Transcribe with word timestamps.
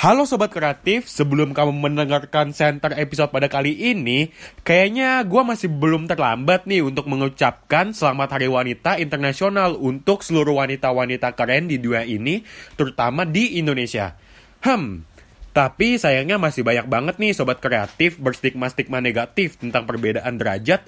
Halo 0.00 0.24
Sobat 0.24 0.48
Kreatif, 0.48 1.12
sebelum 1.12 1.52
kamu 1.52 1.76
mendengarkan 1.76 2.56
center 2.56 2.96
episode 2.96 3.28
pada 3.28 3.52
kali 3.52 3.92
ini, 3.92 4.32
kayaknya 4.64 5.20
gue 5.28 5.42
masih 5.44 5.68
belum 5.68 6.08
terlambat 6.08 6.64
nih 6.64 6.80
untuk 6.80 7.04
mengucapkan 7.04 7.92
Selamat 7.92 8.32
Hari 8.32 8.48
Wanita 8.48 8.96
Internasional 8.96 9.76
untuk 9.76 10.24
seluruh 10.24 10.56
wanita-wanita 10.56 11.36
keren 11.36 11.68
di 11.68 11.76
dunia 11.76 12.08
ini, 12.08 12.40
terutama 12.80 13.28
di 13.28 13.60
Indonesia. 13.60 14.16
Hmm, 14.64 15.04
tapi 15.52 16.00
sayangnya 16.00 16.40
masih 16.40 16.64
banyak 16.64 16.88
banget 16.88 17.20
nih 17.20 17.36
Sobat 17.36 17.60
Kreatif 17.60 18.16
berstigma-stigma 18.16 19.04
negatif 19.04 19.60
tentang 19.60 19.84
perbedaan 19.84 20.40
derajat 20.40 20.80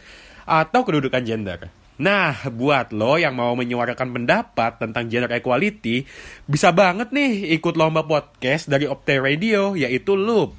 atau 0.49 0.89
kedudukan 0.89 1.21
gender. 1.21 1.82
Nah, 2.01 2.49
buat 2.49 2.97
lo 2.97 3.21
yang 3.21 3.37
mau 3.37 3.53
menyuarakan 3.53 4.17
pendapat 4.17 4.81
tentang 4.81 5.13
gender 5.13 5.29
equality, 5.37 6.09
bisa 6.49 6.73
banget 6.73 7.13
nih 7.13 7.53
ikut 7.61 7.77
lomba 7.77 8.09
podcast 8.09 8.73
dari 8.73 8.89
Opte 8.89 9.21
Radio, 9.21 9.77
yaitu 9.77 10.17
Loop. 10.17 10.57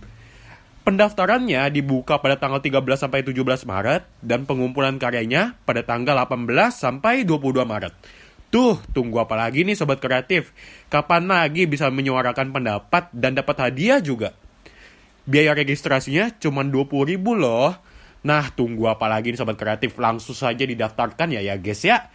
Pendaftarannya 0.83 1.71
dibuka 1.71 2.19
pada 2.19 2.35
tanggal 2.35 2.59
13 2.59 3.07
sampai 3.07 3.23
17 3.23 3.65
Maret 3.65 4.03
dan 4.19 4.43
pengumpulan 4.43 4.99
karyanya 4.99 5.55
pada 5.63 5.81
tanggal 5.81 6.19
18 6.27 6.51
sampai 6.75 7.23
22 7.23 7.63
Maret. 7.63 7.95
Tuh, 8.53 8.77
tunggu 8.93 9.17
apa 9.23 9.33
lagi 9.33 9.65
nih 9.65 9.73
sobat 9.73 9.97
kreatif? 9.97 10.53
Kapan 10.91 11.25
lagi 11.25 11.65
bisa 11.65 11.89
menyuarakan 11.89 12.53
pendapat 12.53 13.09
dan 13.09 13.33
dapat 13.33 13.57
hadiah 13.57 13.97
juga? 13.97 14.37
Biaya 15.25 15.55
registrasinya 15.55 16.35
cuma 16.37 16.61
20 16.61 17.15
ribu 17.15 17.33
loh. 17.33 17.73
Nah, 18.23 18.47
tunggu 18.55 18.87
apa 18.87 19.11
lagi 19.11 19.35
nih 19.35 19.39
Sobat 19.39 19.59
Kreatif? 19.59 19.99
Langsung 19.99 20.31
saja 20.31 20.63
didaftarkan 20.63 21.35
ya 21.35 21.43
ya 21.43 21.59
guys 21.59 21.83
ya. 21.83 22.07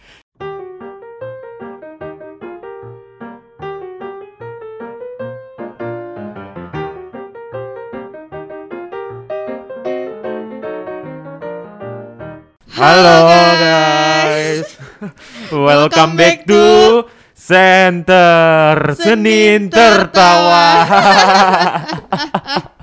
Halo 12.73 13.17
guys, 13.59 14.67
welcome 15.53 16.17
back 16.17 16.49
to 16.49 17.05
Center 17.37 18.97
Senin 18.97 19.69
Tertawa. 19.69 20.89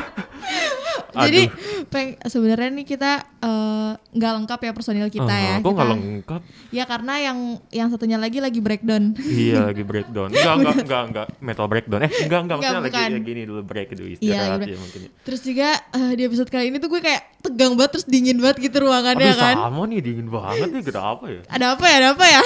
Jadi 1.28 1.42
peng 1.90 2.08
sebenarnya 2.24 2.70
nih 2.72 2.86
kita 2.86 3.12
eh, 3.42 3.92
nggak 3.98 4.32
lengkap 4.42 4.60
ya 4.64 4.72
personil 4.72 5.08
kita 5.10 5.36
ya. 5.36 5.56
Kok 5.60 5.72
nggak 5.72 5.90
lengkap? 5.94 6.42
Ya 6.72 6.84
karena 6.86 7.14
yang 7.20 7.38
yang 7.70 7.88
satunya 7.92 8.18
lagi 8.18 8.40
lagi 8.40 8.60
breakdown. 8.62 9.14
Iya 9.18 9.70
lagi 9.70 9.84
breakdown. 9.84 10.30
Enggak 10.36 10.56
enggak 10.58 10.76
enggak 10.86 11.02
enggak 11.12 11.28
metal 11.40 11.68
breakdown. 11.68 12.02
Eh 12.06 12.12
enggak 12.26 12.40
enggak 12.48 12.58
maksudnya 12.62 12.82
lagi 12.82 13.02
ya 13.02 13.20
gini 13.22 13.42
dulu 13.46 13.62
break 13.62 13.88
dulu 13.94 14.08
Iya, 14.08 14.16
istirahat 14.18 14.60
lagi 14.60 14.72
ya 14.72 14.78
mungkin. 14.80 15.00
Terus 15.22 15.42
juga 15.44 15.70
eh, 15.94 16.12
di 16.16 16.22
episode 16.26 16.50
kali 16.50 16.66
ini 16.70 16.78
tuh 16.80 16.90
gue 16.90 17.02
kayak 17.02 17.22
tegang 17.42 17.74
banget 17.74 17.92
terus 17.98 18.06
dingin 18.08 18.38
banget 18.38 18.70
gitu 18.70 18.86
ruangannya 18.86 19.34
Aduh 19.34 19.42
kan. 19.42 19.56
sama 19.58 19.82
nih 19.90 20.00
dingin 20.00 20.28
banget 20.30 20.70
nih 20.70 20.84
kenapa 20.86 21.26
ya? 21.28 21.42
Ada 21.50 21.66
apa 21.74 21.86
ya? 21.86 21.96
Ada 21.98 22.08
apa 22.14 22.26
ya? 22.26 22.42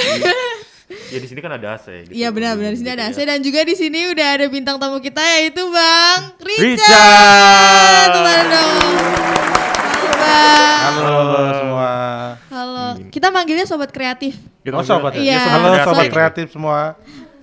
Ya 0.86 1.18
di 1.18 1.26
sini 1.26 1.42
kan 1.42 1.50
ada 1.52 1.74
AC 1.74 2.06
gitu. 2.06 2.14
Iya 2.14 2.30
benar-benar 2.30 2.72
di 2.72 2.78
sini 2.78 2.86
Gitu 2.86 2.96
ada 2.96 3.04
ya. 3.04 3.12
AC 3.12 3.20
dan 3.20 3.40
juga 3.42 3.60
di 3.62 3.74
sini 3.74 4.00
udah 4.08 4.28
ada 4.32 4.46
bintang 4.46 4.78
tamu 4.78 5.02
kita 5.02 5.18
yaitu 5.18 5.66
Bang 5.68 6.22
Richard. 6.40 6.78
Richard. 6.78 8.10
Kembali 8.12 8.44
dong. 8.48 8.94
Halo 9.98 10.14
Bang. 10.16 10.82
Halo 10.86 11.42
semua. 11.56 11.92
Halo. 12.48 12.86
Kita 13.10 13.28
manggilnya 13.30 13.66
sobat 13.66 13.90
kreatif. 13.90 14.38
Kita 14.62 14.76
Oh 14.76 14.86
sobat 14.86 15.18
Iya. 15.18 15.34
ya. 15.34 15.42
Halo 15.52 15.68
kreatif. 15.72 15.88
sobat 15.88 16.06
kreatif 16.08 16.46
semua 16.52 16.80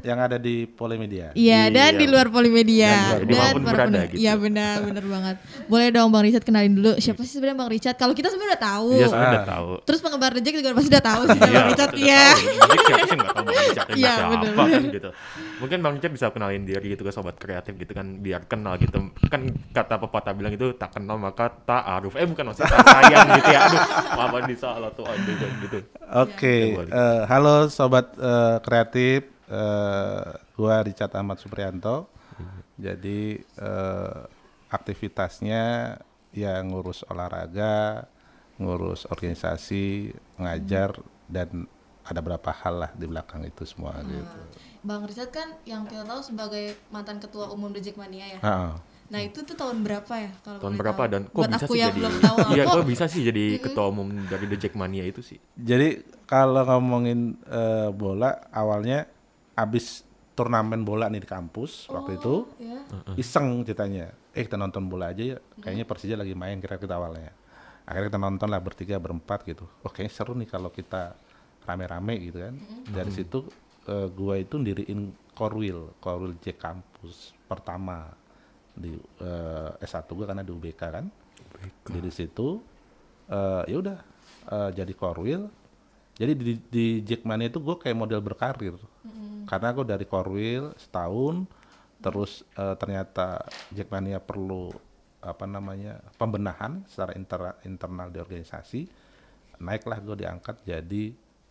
yang 0.03 0.19
ada 0.19 0.37
di 0.37 0.67
Polimedia. 0.67 1.31
Iya, 1.33 1.67
dan 1.69 1.91
Iya. 1.93 1.99
di 1.99 2.07
luar 2.07 2.27
Polimedia 2.29 2.93
Dan 3.15 3.25
di 3.25 3.33
mana 3.33 3.51
pun 3.51 3.63
para 3.63 3.73
berada 3.73 3.87
pendengar. 3.89 4.09
gitu. 4.09 4.19
Iya 4.19 4.33
benar, 4.35 4.77
benar 4.83 5.05
banget. 5.05 5.37
Boleh 5.65 5.89
dong 5.89 6.09
Bang 6.09 6.23
Richard 6.23 6.43
kenalin 6.43 6.73
dulu 6.73 6.93
siapa 6.97 7.21
sih 7.21 7.33
sebenarnya 7.33 7.57
Bang 7.57 7.71
Richard? 7.71 7.97
Kalau 7.97 8.13
kita 8.13 8.29
sebenarnya 8.29 8.53
udah 8.53 8.63
tahu. 8.65 8.89
Iya 8.93 9.07
saya 9.07 9.23
udah 9.25 9.33
Ah. 9.39 9.49
tahu. 9.49 9.71
Terus 9.83 10.01
penggemar 10.01 10.31
The 10.31 10.41
Jack 10.41 10.55
juga 10.55 10.69
pasti 10.73 10.89
udah 10.89 11.05
tahu 11.05 11.23
sih 11.25 11.39
Bang 11.41 11.67
Richard 11.69 11.93
ya. 11.97 12.25
Jadi 12.35 12.79
siapa 12.83 13.05
sih 13.05 13.17
nggak 13.17 13.33
tahu 13.33 13.45
Bang 13.45 13.57
Richard 13.63 13.89
Iya, 13.93 14.13
siapa 14.13 14.35
kan 14.53 14.83
gitu. 14.89 15.11
Mungkin 15.59 15.79
Bang 15.79 15.93
Richard 15.95 16.13
bisa 16.13 16.27
kenalin 16.29 16.63
diri 16.63 16.87
gitu 16.89 17.03
ke 17.03 17.11
sobat 17.11 17.37
kreatif 17.37 17.73
gitu 17.75 17.93
kan 17.93 18.07
biar 18.19 18.45
kenal 18.45 18.75
gitu. 18.77 18.99
Kan 19.25 19.41
kata 19.71 19.95
pepatah 19.99 20.33
bilang 20.33 20.51
itu 20.51 20.75
tak 20.75 20.93
kenal 20.93 21.17
maka 21.17 21.49
tak 21.49 21.83
aruf. 21.93 22.15
Eh 22.15 22.25
bukan 22.25 22.45
maksudnya 22.45 22.71
tak 22.73 22.85
sayang 22.85 23.27
gitu 23.33 23.49
ya. 23.49 23.61
Aduh, 23.63 23.81
apa 24.19 24.37
disalah 24.45 24.91
tuh 24.91 25.05
aduh 25.05 25.35
gitu. 25.61 25.79
Oke, 26.15 26.57
Ya, 26.67 26.75
boleh. 26.75 26.91
eh, 26.91 27.21
halo 27.25 27.57
sobat 27.69 28.13
eh, 28.15 28.57
kreatif. 28.61 29.31
Eh, 29.53 30.31
gua 30.57 30.81
Richard 30.81 31.13
Ahmad 31.13 31.37
Suprianto. 31.37 32.09
Jadi 32.81 33.37
eh, 33.39 34.21
aktivitasnya 34.73 35.63
ya 36.33 36.55
ngurus 36.65 37.05
olahraga, 37.07 38.09
ngurus 38.57 39.05
organisasi, 39.07 40.11
ngajar 40.41 40.97
dan 41.29 41.69
ada 42.03 42.19
berapa 42.19 42.51
hal 42.51 42.75
lah 42.83 42.91
di 42.97 43.07
belakang 43.07 43.45
itu 43.45 43.63
semua 43.63 43.95
gitu. 44.03 44.41
Bang 44.83 45.07
Richard 45.07 45.31
kan 45.31 45.55
yang 45.63 45.87
kita 45.87 46.03
tahu 46.03 46.19
sebagai 46.19 46.75
mantan 46.91 47.23
ketua 47.23 47.53
umum 47.53 47.71
The 47.71 47.85
Jackmania 47.85 48.27
ya. 48.27 48.41
Ah, 48.43 48.75
Nah, 49.13 49.21
itu 49.21 49.45
tuh 49.45 49.53
tahun 49.53 49.85
berapa 49.85 50.09
ya 50.17 50.33
kalau 50.41 50.57
Tahun 50.57 50.75
berapa 50.81 51.03
tahu? 51.05 51.13
dan 51.13 51.23
kok 51.29 51.37
Buat 51.37 51.51
bisa 51.53 51.67
aku 51.69 51.75
sih 51.77 51.81
yang 51.85 51.89
jadi 51.93 51.99
belum 52.01 52.15
tahu. 52.17 52.37
Iya, 52.57 52.65
Kok 52.65 52.85
bisa 52.89 53.05
sih 53.13 53.23
jadi 53.29 53.45
ketua 53.61 53.85
umum 53.93 54.09
dari 54.25 54.45
The 54.49 54.57
Jackmania 54.57 55.05
itu 55.05 55.21
sih? 55.21 55.37
Jadi 55.53 55.89
kalau 56.25 56.65
ngomongin 56.65 57.37
eh, 57.45 57.93
bola 57.93 58.41
awalnya 58.49 59.05
abis 59.53 60.05
turnamen 60.33 60.81
bola 60.81 61.13
nih 61.13 61.23
di 61.23 61.29
kampus 61.29 61.93
waktu 61.93 62.17
itu 62.17 62.49
ya. 62.57 62.81
iseng 63.21 63.63
ceritanya. 63.69 64.13
Eh 64.33 64.49
kita 64.49 64.57
nonton 64.57 64.89
bola 64.89 65.13
aja 65.13 65.37
ya 65.37 65.39
kayaknya 65.61 65.85
Persija 65.85 66.17
lagi 66.17 66.33
main 66.33 66.57
kira 66.59 66.81
kita 66.81 66.97
awalnya. 66.97 67.37
Akhirnya 67.85 68.09
kita 68.15 68.21
nonton 68.21 68.49
lah 68.49 68.61
bertiga 68.65 68.97
berempat 68.97 69.45
gitu. 69.45 69.69
Oh 69.85 69.93
kayaknya 69.93 70.13
seru 70.13 70.33
nih 70.33 70.49
kalau 70.49 70.73
kita 70.73 71.13
rame-rame 71.69 72.15
gitu 72.25 72.39
kan. 72.41 72.55
Dari 72.89 73.13
situ 73.13 73.45
eh, 73.85 74.09
gua 74.09 74.41
itu 74.41 74.57
ndiriin 74.57 75.13
Korwil 75.37 75.97
Korwil 76.01 76.37
J 76.41 76.57
kampus 76.57 77.37
pertama 77.45 78.09
di 78.73 78.97
eh, 79.21 79.85
S1 79.85 80.09
gua 80.17 80.33
karena 80.33 80.41
di 80.41 80.53
UBK 80.57 80.81
kan. 80.81 81.05
Dari 81.85 82.09
situ 82.09 82.57
eh, 83.29 83.63
ya 83.69 83.77
udah 83.85 83.99
eh, 84.49 84.71
jadi 84.73 84.93
Korwil. 84.97 85.45
Jadi 86.13 86.33
di, 86.37 86.53
di 86.69 86.87
Jackmania 87.01 87.49
itu 87.49 87.57
gue 87.57 87.73
kayak 87.81 87.97
model 87.97 88.21
berkarir 88.21 88.77
karena 89.53 89.69
gue 89.77 89.85
dari 89.85 90.09
Korwil 90.09 90.73
setahun 90.81 91.45
terus 92.01 92.41
eh, 92.57 92.73
ternyata 92.81 93.45
Jackmania 93.69 94.17
perlu 94.17 94.73
apa 95.21 95.45
namanya 95.45 96.01
pembenahan 96.17 96.89
secara 96.89 97.13
inter- 97.15 97.61
internal 97.69 98.09
di 98.09 98.17
organisasi 98.17 98.89
naiklah 99.61 100.01
gue 100.01 100.25
diangkat 100.25 100.57
jadi 100.65 101.05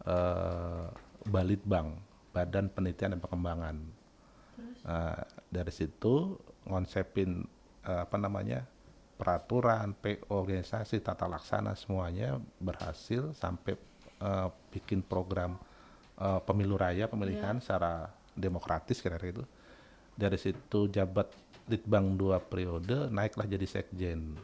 eh, 0.09 0.85
Balitbang 1.29 1.93
Badan 2.31 2.71
Penelitian 2.71 3.13
dan 3.13 3.21
Pengembangan. 3.21 3.75
Nah, 4.81 5.19
dari 5.51 5.69
situ 5.69 6.39
ngonsepin 6.65 7.45
eh, 7.85 8.01
apa 8.01 8.17
namanya 8.17 8.65
peraturan, 9.19 9.93
PO, 9.93 10.25
organisasi, 10.25 11.05
tata 11.05 11.29
laksana 11.29 11.77
semuanya 11.77 12.41
berhasil 12.57 13.35
sampai 13.37 13.77
eh, 14.23 14.49
bikin 14.73 15.05
program 15.05 15.61
eh, 16.21 16.39
pemilu 16.41 16.77
raya 16.77 17.05
pemilihan 17.05 17.57
secara 17.57 18.05
demokratis 18.31 19.01
kira-kira 19.01 19.33
itu. 19.33 19.43
Dari 20.13 20.37
situ 20.37 20.85
jabat 20.87 21.27
litbang 21.65 22.13
dua 22.13 22.37
periode 22.37 23.09
naiklah 23.09 23.45
jadi 23.45 23.65
sekjen. 23.65 24.37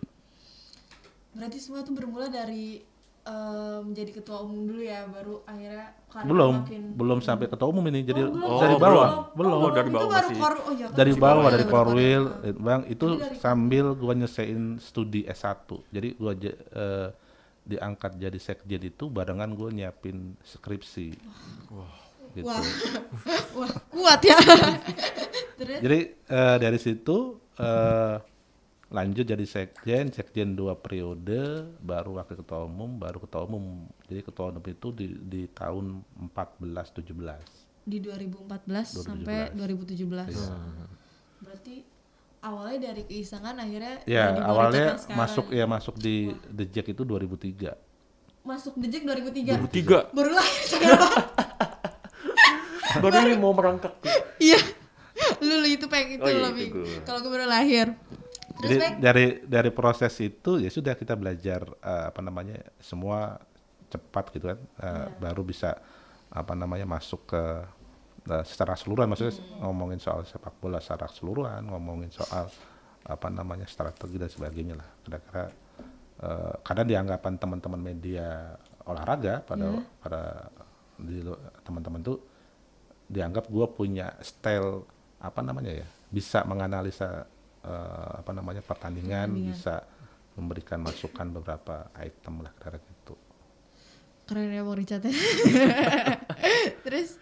Berarti 1.31 1.57
semua 1.59 1.85
tuh 1.85 1.93
bermula 1.93 2.27
dari 2.27 2.81
em, 3.23 3.83
jadi 3.91 4.09
ketua 4.09 4.41
umum 4.41 4.63
dulu 4.65 4.81
ya, 4.81 5.03
baru 5.05 5.43
akhirnya 5.43 5.91
karena 6.07 6.25
Belum, 6.25 6.53
makin 6.63 6.81
belum 6.95 7.19
sampai 7.19 7.45
ketua 7.45 7.67
umum 7.67 7.83
ini 7.85 7.99
jadi 8.01 8.23
Oh, 8.23 8.57
dari 8.57 8.73
Oh, 8.73 8.79
bawah, 8.79 9.09
belum. 9.35 9.35
belum. 9.35 9.51
Oh, 9.51 9.69
dari 9.69 9.89
Itu 9.91 9.97
bawah 9.99 10.09
masih. 10.09 10.37
kor- 10.39 10.63
oh 10.63 10.73
kan, 10.73 10.95
dari 10.95 11.11
bawah 11.13 11.49
dari 11.51 11.61
ya, 11.61 11.69
Korwil 11.69 12.23
kor- 12.23 12.57
bang 12.57 12.81
itu 12.87 13.07
dari- 13.19 13.37
sambil 13.37 13.85
gua 13.93 14.13
nyesein 14.15 14.61
studi 14.79 15.27
S1 15.27 15.67
jadi 15.91 16.07
gua 16.15 16.31
eh, 16.33 17.09
diangkat 17.67 18.15
jadi 18.15 18.39
sekjen 18.39 18.81
itu 18.87 19.11
barengan 19.11 19.51
gua 19.51 19.69
nyiapin 19.69 20.39
skripsi. 20.41 21.07
Gitu. 22.33 22.47
Wah, 22.47 22.63
wah 23.57 23.73
kuat 23.91 24.21
ya. 24.23 24.39
Jadi 25.57 25.99
eh, 26.15 26.57
dari 26.61 26.79
situ 26.79 27.41
eh, 27.59 28.15
lanjut 28.87 29.25
jadi 29.27 29.43
sekjen 29.43 30.15
sekjen 30.15 30.55
dua 30.55 30.79
periode 30.79 31.67
baru 31.83 32.23
wakil 32.23 32.39
ketua 32.39 32.63
umum 32.63 32.95
baru 32.95 33.19
ketua 33.19 33.43
umum. 33.43 33.91
Jadi 34.07 34.21
ketua 34.23 34.55
umum 34.55 34.63
itu 34.63 34.87
di, 34.95 35.07
di 35.17 35.41
tahun 35.51 36.01
14 36.31 37.03
17 37.03 37.67
di 37.87 38.03
2014, 38.03 38.99
sampai 38.99 39.55
2017. 39.55 40.27
Berarti 41.39 41.75
awalnya 42.47 42.79
dari 42.89 43.03
keisengan 43.03 43.59
akhirnya 43.59 43.99
ya 44.07 44.39
awalnya 44.39 44.95
sekarang. 44.95 45.19
masuk 45.19 45.45
ya 45.51 45.65
masuk 45.67 45.95
di 45.99 46.15
The 46.47 46.65
Jack 46.71 46.95
itu 46.95 47.03
2003 47.03 47.75
masuk 48.47 48.79
The 48.79 48.87
Jack 48.87 49.03
2003. 49.03 49.67
Tiga. 49.67 50.07
Baru 50.15 50.31
lahir. 50.31 50.67
Baru 53.03 53.15
ini 53.27 53.35
mau 53.35 53.51
merangkak. 53.51 53.99
Iya. 54.39 54.55
lu, 55.43 55.59
lu 55.59 55.67
itu 55.67 55.85
pengen 55.91 56.17
itu 56.17 56.23
Oh, 56.23 56.31
iya, 56.31 56.39
lebih. 56.49 56.67
Kalau 57.03 57.19
gue 57.19 57.27
baru 57.27 57.43
lahir. 57.45 57.91
Terus 58.57 58.73
Jadi 58.73 58.81
Peng, 58.81 58.95
dari 58.97 59.25
dari 59.45 59.69
proses 59.69 60.09
itu 60.17 60.57
ya 60.57 60.71
sudah 60.71 60.97
kita 60.97 61.13
belajar 61.13 61.61
eh, 61.77 62.03
apa 62.09 62.23
namanya 62.23 62.57
semua 62.81 63.37
cepat 63.91 64.33
gitu 64.33 64.49
kan, 64.49 64.57
Eh, 64.79 65.05
baru 65.21 65.43
bisa 65.45 65.77
apa 66.31 66.55
namanya 66.57 66.87
masuk 66.87 67.27
ke 67.27 67.43
eh, 68.27 68.43
secara 68.45 68.75
keseluruhan 68.75 69.07
maksudnya 69.07 69.35
ngomongin 69.63 69.99
soal 69.99 70.27
sepak 70.27 70.53
bola 70.59 70.77
secara 70.83 71.07
keseluruhan, 71.07 71.63
ngomongin 71.67 72.11
soal 72.11 72.51
apa 73.07 73.27
namanya 73.31 73.63
strategi 73.65 74.19
dan 74.19 74.29
sebagainya 74.29 74.75
lah. 74.75 74.87
Kira-kira 75.01 75.43
eh, 76.21 76.53
kadang 76.61 76.87
dianggapan 76.87 77.33
teman-teman 77.39 77.81
media 77.81 78.53
olahraga 78.87 79.43
pada 79.43 79.67
pada 79.99 80.21
di 80.97 81.19
lu- 81.21 81.39
teman-teman 81.63 82.01
tuh 82.01 82.17
dianggap 83.07 83.47
gue 83.47 83.65
punya 83.71 84.11
style 84.19 84.83
apa 85.17 85.39
namanya 85.41 85.71
ya 85.83 85.87
bisa 86.07 86.43
menganalisa 86.47 87.27
eh, 87.63 88.11
apa 88.23 88.31
namanya 88.35 88.63
pertandingan, 88.63 89.31
bisa 89.35 89.83
memberikan 90.37 90.79
masukan 90.85 91.27
beberapa 91.33 91.89
item 91.97 92.45
lah 92.45 92.53
kira-kira 92.61 92.93
gitu. 92.93 93.15
keren 94.27 94.51
ya 94.51 94.61
Bang 94.61 94.75
Richard 94.75 95.03
ya. 95.07 95.13
Terus 96.85 97.15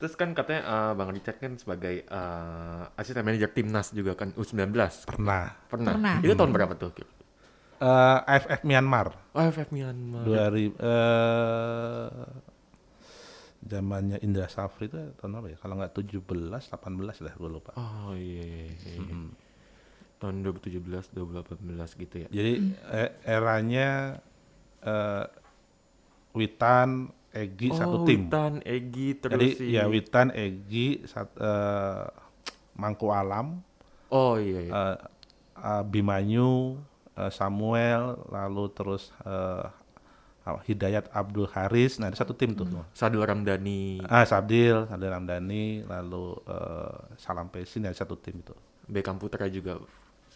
Terus 0.00 0.16
kan 0.16 0.32
katanya 0.32 0.62
eh, 0.64 0.92
Bang 0.96 1.12
Richard 1.12 1.36
kan 1.36 1.60
sebagai 1.60 2.08
eh, 2.08 2.82
asisten 2.96 3.20
manajer 3.20 3.52
timnas 3.52 3.92
juga 3.92 4.16
kan 4.16 4.32
U19. 4.32 4.72
Pernah 5.04 5.68
Pernah. 5.68 5.92
Pernah. 5.94 6.14
Itu 6.24 6.32
tahun 6.32 6.56
berapa 6.56 6.72
tuh? 6.80 6.90
Eh, 6.96 8.18
AFF 8.24 8.64
Myanmar 8.64 9.12
AFF 9.36 9.68
Myanmar. 9.76 10.24
2000 10.24 10.80
eh 10.80 12.48
zamannya 13.60 14.18
Indra 14.24 14.48
Safri 14.48 14.88
itu 14.88 14.96
tahun 15.20 15.44
apa 15.44 15.46
ya? 15.52 15.56
Kalau 15.60 15.74
nggak 15.76 15.92
17, 15.92 16.24
18 16.24 17.24
lah 17.24 17.34
gue 17.36 17.50
lupa. 17.50 17.72
Oh 17.76 18.16
iya. 18.16 18.72
iya, 18.72 18.96
iya. 18.96 19.16
Tahun 20.20 20.34
2017, 20.44 21.12
2018 21.12 22.00
gitu 22.00 22.14
ya. 22.24 22.28
Jadi 22.32 22.52
eh, 22.88 23.10
eranya 23.28 24.16
eh, 24.80 25.24
Witan, 26.32 27.10
Egi 27.30 27.68
satu 27.70 28.02
oh, 28.02 28.06
tim. 28.06 28.26
Witan, 28.26 28.58
Egi, 28.66 29.08
terus 29.22 29.38
Jadi 29.38 29.48
si... 29.54 29.64
ya 29.78 29.86
Witan, 29.86 30.34
Egi, 30.34 31.06
sat, 31.06 31.30
eh, 31.38 32.04
Mangku 32.74 33.14
Alam, 33.14 33.62
Oh 34.10 34.34
iya, 34.34 34.66
iya. 34.66 34.72
eh, 34.74 34.96
eh, 35.62 35.82
Bimanyu, 35.86 36.74
eh, 37.14 37.30
Samuel, 37.30 38.18
lalu 38.26 38.64
terus 38.74 39.14
apa, 40.40 40.60
Hidayat 40.66 41.12
Abdul 41.14 41.46
Haris, 41.52 42.00
nah 42.00 42.10
ada 42.10 42.18
satu 42.18 42.34
tim 42.34 42.56
tuh. 42.56 42.66
Sadil 42.96 43.22
Ramdhani, 43.22 44.02
Ah 44.08 44.26
Sadil, 44.26 44.88
Sadil 44.90 45.10
Ramdhani, 45.12 45.86
lalu 45.86 46.34
eh, 46.48 46.98
Salam 47.20 47.46
Pesin 47.52 47.86
ada 47.86 47.94
satu 47.94 48.18
tim 48.18 48.42
itu. 48.42 48.56
Beckham 48.90 49.20
Putra 49.22 49.46
juga. 49.46 49.78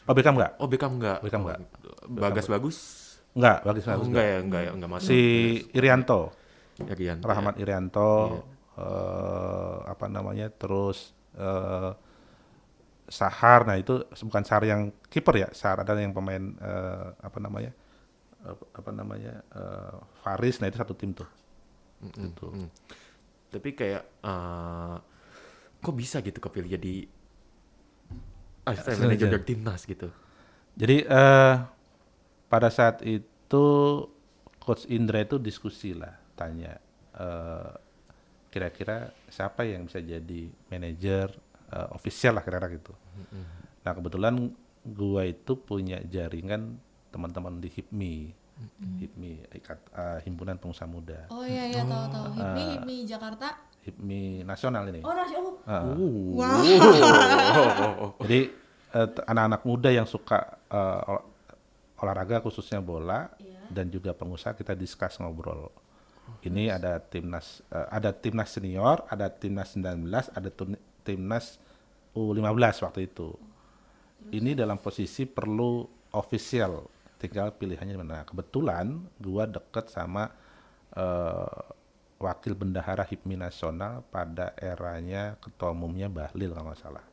Oh 0.07 0.15
Beckham 0.15 0.37
enggak? 0.39 0.53
Oh 0.61 0.69
Beckham 0.71 1.01
enggak? 1.01 1.19
Beckham 1.25 1.43
Oh, 1.43 1.51
enggak. 1.51 1.59
Bagas 2.07 2.47
bagus? 2.47 2.77
Enggak, 3.35 3.67
bagus 3.67 3.83
Oh, 3.83 3.91
bagus. 3.91 4.07
enggak 4.13 4.27
ya, 4.31 4.39
enggak 4.39 4.63
ya, 4.63 4.71
enggak 4.77 4.91
masuk. 4.95 5.09
Si 5.11 5.21
Irianto, 5.75 6.21
Irianto, 6.83 7.29
Rahmat 7.29 7.55
ya. 7.57 7.63
Irianto, 7.63 8.11
eh, 8.79 9.79
apa 9.89 10.07
namanya, 10.11 10.47
terus 10.53 11.15
eh, 11.39 11.93
Sahar, 13.05 13.69
nah 13.69 13.77
itu 13.77 14.01
bukan 14.25 14.43
Sahar 14.49 14.65
yang 14.65 14.89
kiper 15.13 15.37
ya, 15.37 15.49
Sahar 15.53 15.85
ada 15.85 15.93
yang 16.01 16.17
pemain 16.17 16.41
eh, 16.57 17.09
apa 17.21 17.39
namanya, 17.39 17.73
eh, 18.47 18.57
apa 18.75 18.91
namanya, 18.93 19.35
eh, 19.53 19.97
Faris, 20.25 20.59
nah 20.61 20.69
itu 20.71 20.79
satu 20.81 20.95
tim 20.97 21.13
tuh. 21.13 21.29
Mm-mm, 22.05 22.33
Gitu. 22.33 22.47
mm. 22.49 22.69
Tapi 23.53 23.69
kayak 23.79 24.03
eh, 24.25 24.97
kok 25.85 25.97
bisa 25.97 26.19
gitu 26.25 26.39
kepilih 26.41 26.71
jadi 26.81 26.95
asisten 28.65 29.05
manajer 29.05 29.29
dari 29.29 29.45
timnas 29.45 29.85
gitu. 29.85 30.09
Jadi 30.75 30.97
eh 31.07 31.55
pada 32.51 32.69
saat 32.71 33.03
itu 33.07 33.67
Coach 34.65 34.89
Indra 34.89 35.21
itu 35.23 35.37
diskusi 35.37 35.93
lah, 35.93 36.17
tanya 36.35 36.79
eh, 37.15 37.71
kira-kira 38.49 38.97
siapa 39.27 39.63
yang 39.63 39.87
bisa 39.87 39.99
jadi 39.99 40.41
manajer 40.69 41.31
eh, 41.69 41.89
official 41.91 42.35
lah 42.35 42.43
kira-kira 42.43 42.71
gitu. 42.73 42.93
Nah 43.83 43.93
kebetulan 43.93 44.35
gua 44.85 45.25
itu 45.25 45.55
punya 45.55 45.99
jaringan 46.05 46.77
teman-teman 47.09 47.59
di 47.59 47.69
HIPMI, 47.69 48.15
HIPMI 49.01 49.33
ikat 49.55 49.79
eh, 49.91 50.19
himpunan 50.23 50.55
pengusaha 50.57 50.87
muda, 50.87 51.27
oh 51.29 51.43
iya 51.43 51.67
iya 51.69 51.83
tahu 51.83 52.05
tahu. 52.09 52.25
Ah. 52.25 52.35
Hipmi 52.35 52.65
Hipmi 52.75 52.97
Jakarta. 53.05 53.49
HIPMI 53.85 54.23
nasional 54.43 54.89
ini. 54.89 55.01
Oh 55.01 55.13
nasi 55.13 55.35
oh. 55.37 55.61
Heeh. 55.63 55.95
Wow. 56.33 58.17
Jadi 58.25 58.41
eh, 58.91 59.09
t- 59.11 59.25
anak-anak 59.25 59.63
muda 59.63 59.89
yang 59.89 60.07
suka 60.07 60.41
eh, 60.65 61.11
ol- 61.11 61.27
olahraga 62.01 62.41
khususnya 62.41 62.81
bola 62.81 63.29
dan 63.69 63.89
juga 63.89 64.13
pengusaha 64.13 64.53
kita 64.53 64.73
diskus 64.73 65.17
ngobrol. 65.19 65.69
Ini 66.45 66.69
ada 66.77 67.01
timnas 67.01 67.65
eh, 67.73 67.89
ada 67.89 68.13
timnas 68.13 68.53
senior, 68.53 69.05
ada 69.09 69.33
timnas 69.33 69.73
19, 69.77 70.05
ada 70.33 70.51
timnas 71.05 71.57
U15 72.13 72.85
waktu 72.85 73.01
itu. 73.09 73.33
Ini 74.33 74.57
dalam 74.57 74.81
posisi 74.81 75.25
perlu 75.29 75.85
official, 76.13 76.85
tinggal 77.17 77.53
pilihannya 77.57 77.97
mana. 77.97 78.25
Kebetulan 78.29 79.09
gua 79.21 79.49
deket 79.49 79.89
sama 79.89 80.29
eh, 80.93 81.61
wakil 82.21 82.53
bendahara 82.57 83.05
HIPMI 83.05 83.49
nasional 83.49 84.05
pada 84.09 84.53
eranya 84.57 85.37
ketua 85.41 85.73
umumnya 85.73 86.13
Bahlil 86.13 86.53
kalau 86.53 86.73
nggak 86.73 86.81
salah. 86.81 87.05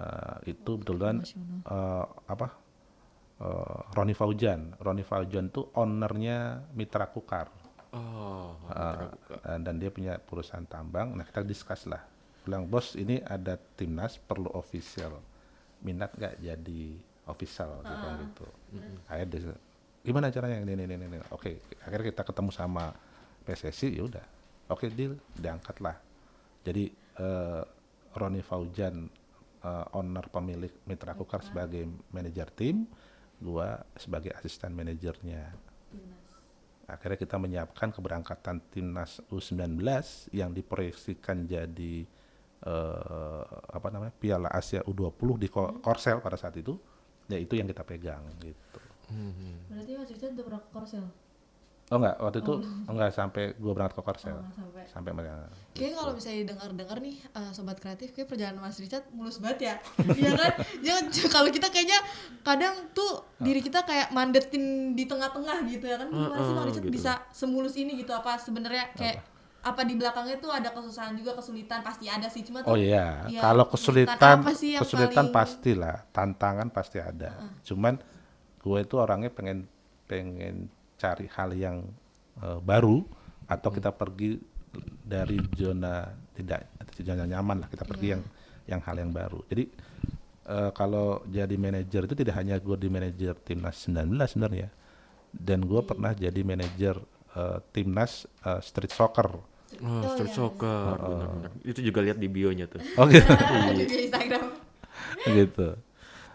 Eh, 0.00 0.56
itu 0.56 0.80
kebetulan 0.80 1.20
eh, 1.68 2.04
apa 2.24 2.48
eh, 3.40 3.78
Roni 3.92 4.16
Faujan. 4.16 4.80
Roni 4.80 5.04
Faujan 5.04 5.52
tuh 5.52 5.68
ownernya 5.76 6.64
Mitra 6.72 7.08
Kukar 7.12 7.59
Oh, 7.90 8.54
Eh, 8.70 8.94
dan- 9.42 9.62
dan 9.66 9.74
dia 9.76 9.90
punya 9.90 10.14
perusahaan 10.16 10.62
tambang. 10.62 11.10
Nah 11.12 11.26
kita 11.26 11.42
diskus 11.42 11.90
lah. 11.90 12.02
Bilang 12.46 12.64
bos 12.64 12.94
ini 12.94 13.18
ada 13.18 13.58
timnas 13.74 14.14
perlu 14.16 14.46
official. 14.54 15.18
Minat 15.82 16.14
nggak 16.14 16.38
jadi 16.38 16.82
official 17.26 17.82
gitu 17.82 17.94
kan 17.96 18.12
gitu. 18.22 18.46
Akhirnya 19.06 19.28
dia, 19.28 19.54
gimana 20.00 20.30
caranya 20.30 20.62
ini 20.62 20.72
ini 20.72 20.84
ini. 20.88 21.04
ini. 21.04 21.18
Oke 21.30 21.58
akhirnya 21.82 22.14
kita 22.14 22.22
ketemu 22.22 22.50
sama 22.50 22.94
PSSI 23.42 23.98
ya 23.98 24.02
udah. 24.06 24.24
Oke 24.68 24.86
deal 24.88 25.18
diangkat 25.34 25.82
lah. 25.82 25.98
Jadi 26.62 26.94
eh, 27.16 27.62
Roni 28.12 28.40
Faujan 28.40 29.10
eh, 29.60 29.86
owner 29.92 30.30
pemilik 30.30 30.70
Mitra 30.86 31.12
Kukar 31.12 31.42
sebagai 31.42 31.84
manajer 32.10 32.48
tim, 32.54 32.86
gua 33.36 33.82
sebagai 33.94 34.30
asisten 34.32 34.72
manajernya 34.72 35.69
akhirnya 36.90 37.18
kita 37.18 37.36
menyiapkan 37.38 37.88
keberangkatan 37.90 38.56
timnas 38.72 39.22
U19 39.30 39.78
yang 40.34 40.50
diproyeksikan 40.50 41.46
jadi 41.46 41.94
eh, 42.62 43.44
apa 43.70 43.88
namanya 43.92 44.12
Piala 44.14 44.48
Asia 44.50 44.80
U20 44.84 45.28
di 45.38 45.48
Ko- 45.48 45.78
Korsel 45.80 46.18
pada 46.20 46.36
saat 46.36 46.56
itu. 46.58 46.74
Ya 47.30 47.38
itu 47.38 47.54
yang 47.54 47.70
kita 47.70 47.86
pegang 47.86 48.26
gitu. 48.42 48.80
Berarti 49.70 49.92
Mas 49.96 50.10
Richard 50.10 50.34
udah 50.34 50.44
pernah 50.46 50.60
ke 50.62 50.70
Korsel? 50.74 51.04
Oh 51.90 51.96
enggak 51.96 52.16
waktu 52.16 52.38
itu 52.40 52.54
enggak 52.86 53.10
sampai 53.10 53.42
gua 53.56 53.72
berangkat 53.74 53.94
ke 53.94 54.02
Korsel 54.02 54.32
Oh, 54.32 54.46
sampai. 54.52 54.82
sampai 54.86 55.10
mereka 55.10 55.50
Kayaknya 55.70 55.96
kalau 55.96 56.12
misalnya 56.12 56.38
didengar-dengar 56.40 56.98
nih 57.00 57.16
eh, 57.24 57.50
sobat 57.50 57.76
kreatif, 57.76 58.08
kayak 58.10 58.28
perjalanan 58.28 58.60
Mas 58.60 58.76
Richard 58.76 59.06
mulus 59.10 59.38
banget 59.38 59.58
ya. 59.60 59.74
Iya 60.20 60.30
kan? 60.32 60.52
Jangan 60.78 61.04
kalau 61.30 61.48
kita 61.48 61.68
kayaknya 61.68 61.98
kadang 62.40 62.74
tuh 62.90 63.10
diri 63.38 63.58
kita 63.58 63.82
kayak 63.82 64.10
mandetin 64.10 64.64
di 64.92 65.04
tengah-tengah 65.04 65.56
gitu 65.66 65.84
ya 65.84 65.96
kan. 65.96 66.08
Gimana 66.08 66.36
sih 66.36 66.52
Mas 66.52 66.54
Heeh, 66.54 66.66
Richard 66.68 66.84
gitu. 66.84 66.94
bisa 66.94 67.12
semulus 67.30 67.74
ini 67.74 67.96
gitu 67.96 68.12
apa 68.12 68.36
sebenarnya 68.36 68.92
kayak 68.92 69.24
apa 69.60 69.80
di 69.82 69.92
belakangnya 69.92 70.36
tuh 70.36 70.48
ada 70.48 70.68
kesusahan 70.70 71.12
juga 71.14 71.34
kesulitan 71.34 71.80
pasti 71.80 72.08
ada 72.08 72.26
sih 72.26 72.40
cuma 72.40 72.60
tuh 72.60 72.72
Oh 72.72 72.78
iya, 72.78 73.24
Iya, 73.26 73.40
kalau 73.40 73.64
kesulitan 73.66 74.16
kesulitan, 74.16 74.36
apa 74.40 74.50
kesulitan 74.80 75.14
paling- 75.22 75.34
pastilah, 75.34 75.96
tantangan 76.10 76.68
pasti 76.68 76.98
ada. 76.98 77.30
Cuman 77.62 78.00
gue 78.58 78.78
itu 78.78 78.94
orangnya 78.94 79.28
pengen 79.28 79.68
pengen 80.04 80.68
cari 81.00 81.24
hal 81.32 81.56
yang 81.56 81.76
eh, 82.44 82.60
baru 82.60 83.00
atau 83.48 83.70
kita 83.72 83.90
pergi 83.96 84.36
dari 85.02 85.40
zona 85.58 86.06
tidak 86.36 86.70
zona 87.02 87.26
nyaman 87.26 87.66
lah, 87.66 87.68
kita 87.72 87.82
pergi 87.88 88.14
yang 88.14 88.22
yang 88.70 88.80
hal 88.84 88.96
yang 89.00 89.10
baru. 89.10 89.40
Jadi 89.50 89.64
eh, 90.46 90.70
kalau 90.76 91.24
jadi 91.26 91.54
manajer 91.56 92.06
itu 92.06 92.14
tidak 92.14 92.34
hanya 92.38 92.60
gue 92.60 92.76
di 92.78 92.88
manajer 92.92 93.34
timnas 93.42 93.88
19 93.88 94.14
sebenarnya, 94.30 94.68
dan 95.34 95.66
gue 95.66 95.82
pernah 95.82 96.12
jadi 96.14 96.40
manajer 96.46 96.96
eh, 97.34 97.58
timnas 97.74 98.28
eh, 98.46 98.60
street 98.62 98.94
soccer. 98.94 99.28
Oh, 99.80 100.02
street 100.18 100.34
soccer, 100.34 100.98
benar-benar. 100.98 101.50
Itu 101.62 101.80
juga 101.82 102.02
lihat 102.02 102.18
di 102.18 102.26
bionya 102.26 102.66
tuh. 102.66 102.82
Oh 102.98 103.06
gitu. 103.06 103.26
di 103.78 104.06
Instagram. 104.06 104.46
gitu. 105.26 105.68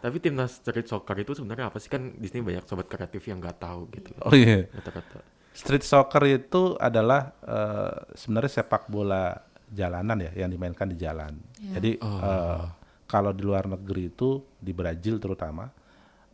Tapi 0.05 0.21
timnas 0.21 0.61
street 0.61 0.85
soccer 0.85 1.17
itu 1.17 1.33
sebenarnya 1.33 1.73
apa 1.73 1.81
sih 1.81 1.89
kan 1.89 2.13
di 2.13 2.29
sini 2.29 2.45
banyak 2.45 2.69
sobat 2.69 2.85
kreatif 2.85 3.25
yang 3.25 3.41
nggak 3.41 3.57
tahu 3.57 3.89
gitu. 3.89 4.13
Oh 4.21 4.37
iya. 4.37 4.69
Kata-kata. 4.69 5.25
Street 5.49 5.81
soccer 5.81 6.21
itu 6.29 6.77
adalah 6.77 7.33
eh, 7.41 8.13
sebenarnya 8.13 8.61
sepak 8.61 8.85
bola 8.85 9.33
jalanan 9.73 10.29
ya 10.29 10.45
yang 10.45 10.53
dimainkan 10.53 10.85
di 10.93 10.97
jalan. 11.01 11.33
Jadi 11.57 11.97
eh, 11.97 12.63
kalau 13.09 13.33
di 13.33 13.41
luar 13.41 13.65
negeri 13.65 14.13
itu 14.13 14.45
di 14.61 14.77
Brazil 14.77 15.17
terutama 15.17 15.73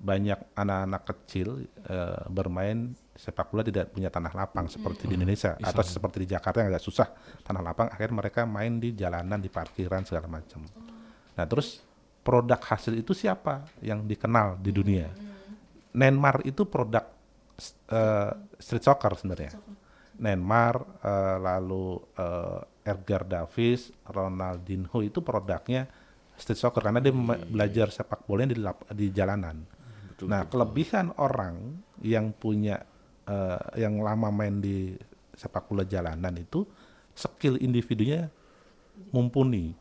banyak 0.03 0.51
anak-anak 0.51 1.01
kecil 1.07 1.63
eh, 1.87 2.23
bermain 2.27 2.91
sepak 3.15 3.55
bola 3.55 3.63
tidak 3.63 3.95
punya 3.95 4.11
tanah 4.11 4.35
lapang 4.35 4.67
seperti 4.67 5.07
di 5.07 5.15
Indonesia 5.15 5.55
atau 5.63 5.79
seperti 5.79 6.27
di 6.27 6.35
Jakarta 6.35 6.59
yang 6.59 6.75
agak 6.75 6.83
susah 6.83 7.07
tanah 7.47 7.63
lapang 7.63 7.87
akhirnya 7.87 8.19
mereka 8.19 8.43
main 8.43 8.83
di 8.83 8.91
jalanan 8.99 9.39
di 9.39 9.47
parkiran 9.47 10.03
segala 10.03 10.27
macam. 10.27 10.59
Nah 11.39 11.45
terus 11.47 11.90
produk 12.21 12.61
hasil 12.61 12.93
itu 12.93 13.11
siapa 13.17 13.65
yang 13.81 14.05
dikenal 14.05 14.61
di 14.61 14.71
dunia? 14.73 15.09
Neymar 15.91 16.45
itu 16.47 16.63
produk 16.69 17.03
eh, 17.91 18.31
street 18.61 18.85
soccer 18.85 19.11
sebenarnya. 19.17 19.57
Neymar, 20.21 20.75
eh, 21.01 21.37
lalu 21.41 21.97
eh, 22.15 22.59
Edgar 22.85 23.25
Davis, 23.25 23.93
Ronaldinho 24.05 25.01
itu 25.01 25.21
produknya 25.21 25.85
street 26.37 26.57
soccer 26.57 26.81
karena 26.81 27.01
dia 27.01 27.13
me- 27.13 27.41
belajar 27.45 27.93
sepak 27.93 28.25
bola 28.25 28.45
di 28.45 28.57
lap- 28.57 28.89
di 28.93 29.09
jalanan. 29.13 29.61
nah, 30.29 30.45
kelebihan 30.45 31.13
orang 31.17 31.81
yang 32.05 32.29
punya 32.33 32.81
eh, 33.25 33.61
yang 33.81 34.01
lama 34.01 34.29
main 34.29 34.61
di 34.61 34.93
sepak 35.33 35.65
bola 35.65 35.81
jalanan 35.81 36.37
itu 36.37 36.61
skill 37.13 37.57
individunya 37.57 38.29
mumpuni 39.09 39.73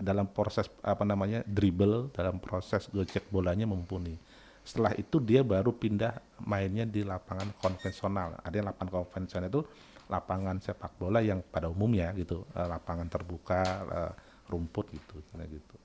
dalam 0.00 0.30
proses 0.30 0.70
apa 0.82 1.04
namanya 1.04 1.42
dribble 1.44 2.10
dalam 2.14 2.38
proses 2.38 2.88
gocek 2.90 3.28
bolanya 3.30 3.66
mumpuni. 3.66 4.16
Setelah 4.64 4.92
itu 4.98 5.16
dia 5.22 5.40
baru 5.40 5.72
pindah 5.72 6.44
mainnya 6.44 6.84
di 6.84 7.00
lapangan 7.02 7.56
konvensional. 7.58 8.36
Ada 8.44 8.54
yang 8.60 8.68
lapangan 8.68 8.92
konvensional 9.04 9.48
itu 9.48 9.62
lapangan 10.08 10.56
sepak 10.60 10.96
bola 10.96 11.20
yang 11.20 11.44
pada 11.44 11.68
umumnya 11.68 12.12
gitu 12.16 12.44
eh, 12.56 12.68
lapangan 12.68 13.08
terbuka 13.08 13.60
eh, 13.88 14.12
rumput 14.48 14.86
gitu 14.92 15.20
gitu. 15.24 15.76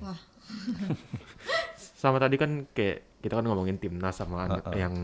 Wah, 0.00 0.16
sama 2.00 2.16
tadi 2.16 2.40
kan 2.40 2.64
kayak 2.72 3.20
kita 3.20 3.40
kan 3.40 3.44
ngomongin 3.44 3.76
timnas 3.76 4.16
sama 4.16 4.48
anak 4.48 4.64
Uh-uh. 4.68 4.76
yang 4.80 4.94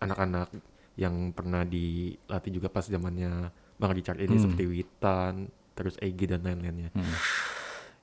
anak-anak 0.00 0.48
yang 0.96 1.32
pernah 1.32 1.64
dilatih 1.64 2.52
juga 2.52 2.68
pas 2.72 2.84
zamannya 2.84 3.52
Bang 3.80 3.92
Richard 3.96 4.20
ini 4.20 4.36
Hmm. 4.36 4.44
seperti 4.44 4.64
Witan, 4.68 5.34
terus 5.80 5.96
Egi 6.04 6.28
dan 6.28 6.44
lain-lainnya. 6.44 6.92
Hmm. 6.92 7.16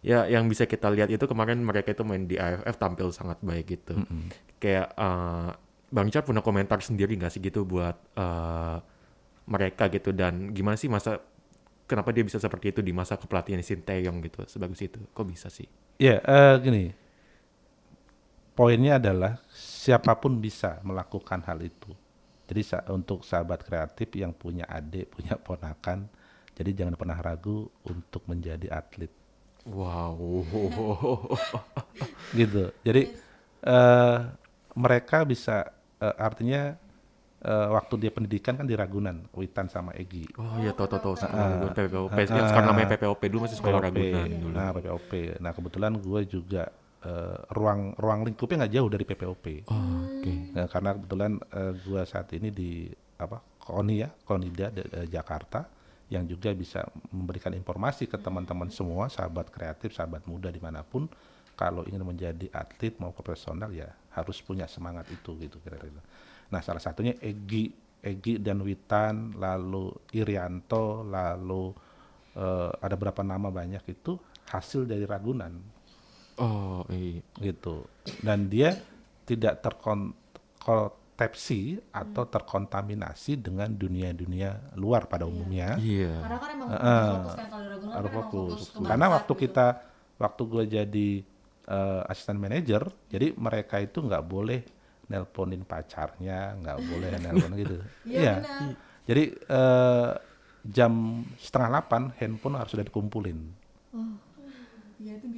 Ya, 0.02 0.26
yang 0.26 0.50
bisa 0.50 0.66
kita 0.66 0.90
lihat 0.90 1.14
itu 1.14 1.22
kemarin 1.30 1.62
mereka 1.62 1.94
itu 1.94 2.02
main 2.02 2.26
di 2.26 2.42
AFF 2.42 2.78
tampil 2.82 3.14
sangat 3.14 3.38
baik 3.46 3.78
gitu. 3.78 4.02
Mm-mm. 4.02 4.34
Kayak 4.58 4.98
eh, 4.98 5.50
Bang 5.94 6.10
Richard 6.10 6.26
punya 6.26 6.42
komentar 6.42 6.82
sendiri 6.82 7.14
nggak 7.18 7.34
sih 7.34 7.42
gitu 7.42 7.66
buat 7.70 7.98
eh, 8.18 8.78
mereka 9.46 9.90
gitu 9.94 10.10
dan 10.12 10.54
gimana 10.54 10.76
sih 10.76 10.90
masa 10.90 11.22
kenapa 11.88 12.12
dia 12.12 12.22
bisa 12.26 12.36
seperti 12.38 12.76
itu 12.76 12.82
di 12.84 12.92
masa 12.92 13.16
kepelatihan 13.16 13.62
Sinteyong 13.62 14.18
gitu 14.26 14.42
sebagus 14.50 14.82
itu? 14.82 14.98
Kok 15.14 15.26
bisa 15.30 15.48
sih? 15.54 15.70
Ya, 15.98 16.18
eh, 16.22 16.56
gini. 16.62 16.84
Poinnya 18.58 18.98
adalah 18.98 19.38
siapa 19.54 20.18
pun 20.18 20.42
bisa 20.42 20.82
melakukan 20.82 21.46
hal 21.46 21.62
itu. 21.62 21.94
Jadi 22.48 22.62
sa- 22.66 22.86
untuk 22.90 23.22
sahabat 23.22 23.62
kreatif 23.62 24.10
yang 24.18 24.34
punya 24.34 24.66
adik, 24.66 25.14
punya 25.14 25.38
ponakan, 25.38 26.10
jadi 26.58 26.74
jangan 26.76 26.98
pernah 26.98 27.18
ragu 27.18 27.70
untuk 27.84 28.26
menjadi 28.26 28.74
atlet. 28.74 29.14
Wow. 29.64 30.42
Gitu. 32.34 32.74
Jadi 32.82 33.04
eh, 33.62 34.18
mereka 34.74 35.22
bisa 35.22 35.70
eh, 35.98 36.16
artinya 36.18 36.74
eh, 37.40 37.68
waktu 37.70 37.94
dia 38.00 38.12
pendidikan 38.12 38.56
kan 38.56 38.66
di 38.66 38.74
Ragunan, 38.74 39.30
Witan 39.32 39.68
sama 39.68 39.94
Egi. 39.94 40.26
Oh 40.36 40.58
iya 40.58 40.74
tahu 40.74 40.88
tahu 40.88 41.02
tahu 41.04 41.16
Ah, 41.24 41.70
PPOP. 41.70 42.10
ah, 42.10 42.18
Sekarang 42.20 42.48
sekarang 42.48 42.68
namanya 42.68 42.88
PPOP 42.92 43.22
dulu 43.28 43.40
masih 43.46 43.58
sekolah. 43.58 43.80
Ragunan 43.80 44.30
dulu. 44.32 44.54
Nah, 44.54 44.70
PPOP. 44.74 45.12
Nah, 45.38 45.52
kebetulan 45.52 45.94
gue 45.96 46.22
juga 46.26 46.64
eh, 47.00 47.38
ruang 47.52 47.94
ruang 47.96 48.20
lingkupnya 48.24 48.66
nggak 48.66 48.74
jauh 48.74 48.90
dari 48.90 49.06
PPOP. 49.06 49.46
Oh, 49.68 49.78
Oke. 50.10 50.34
Nah, 50.52 50.66
karena 50.66 50.90
kebetulan 50.96 51.32
eh, 51.44 51.72
gua 51.84 52.02
saat 52.04 52.34
ini 52.34 52.50
di 52.50 52.90
apa 53.18 53.38
Koni 53.58 53.96
ya 53.98 54.10
Konida 54.24 54.70
de- 54.70 54.86
de- 54.86 55.10
Jakarta 55.10 55.66
yang 56.08 56.24
juga 56.24 56.56
bisa 56.56 56.88
memberikan 57.12 57.52
informasi 57.52 58.08
ke 58.08 58.16
teman-teman 58.16 58.72
semua 58.72 59.12
sahabat 59.12 59.52
kreatif 59.52 59.92
sahabat 59.92 60.24
muda 60.24 60.48
di 60.48 60.60
mana 60.64 60.80
pun 60.84 61.08
kalau 61.58 61.84
ingin 61.84 62.06
menjadi 62.06 62.48
atlet 62.54 62.96
mau 63.02 63.12
profesional 63.12 63.74
ya 63.74 63.90
harus 64.14 64.40
punya 64.40 64.70
semangat 64.70 65.10
itu 65.10 65.36
gitu 65.42 65.58
kira-kira. 65.60 66.00
Nah 66.54 66.62
salah 66.64 66.80
satunya 66.80 67.18
Egi 67.20 67.70
Egi 67.98 68.40
dan 68.40 68.62
Witan 68.62 69.36
lalu 69.36 69.92
Irianto 70.14 71.04
lalu 71.04 71.74
eh, 72.38 72.72
ada 72.78 72.96
berapa 72.96 73.26
nama 73.26 73.50
banyak 73.50 73.84
itu 73.90 74.16
hasil 74.48 74.88
dari 74.88 75.04
Ragunan 75.04 75.54
Oh 76.38 76.86
iya. 76.94 77.26
gitu 77.42 77.90
dan 78.22 78.46
dia 78.46 78.78
tidak 79.26 79.60
terkontepsi 81.18 81.82
atau 81.90 82.30
terkontaminasi 82.30 83.42
dengan 83.42 83.66
dunia-dunia 83.68 84.78
luar 84.78 85.10
pada 85.10 85.26
umumnya 85.26 85.74
Iya. 85.76 86.14
karena 86.22 86.38
kan 86.38 86.50
emang 86.54 86.70
Heeh. 86.70 87.10
fokus 87.10 87.34
kan 87.34 87.48
kalau 87.50 87.66
kan 87.82 88.08
fokus 88.14 88.60
karena 88.78 89.06
waktu 89.10 89.34
gitu. 89.34 89.42
kita 89.44 89.68
waktu 90.16 90.42
gue 90.46 90.64
jadi 90.70 91.10
eh, 91.68 92.02
asisten 92.06 92.38
manajer 92.38 92.82
jadi 93.10 93.34
mereka 93.34 93.82
itu 93.82 93.98
nggak 93.98 94.24
boleh 94.24 94.62
nelponin 95.10 95.66
pacarnya 95.66 96.54
nggak 96.56 96.78
boleh 96.86 97.10
nelpon 97.26 97.52
gitu 97.58 97.76
Iya 98.06 98.34
benar. 98.38 98.62
jadi 99.10 99.24
eh, 99.34 100.10
jam 100.68 100.94
setengah 101.36 101.70
delapan 101.74 102.02
handphone 102.14 102.62
harus 102.62 102.78
sudah 102.78 102.86
dikumpulin 102.86 103.40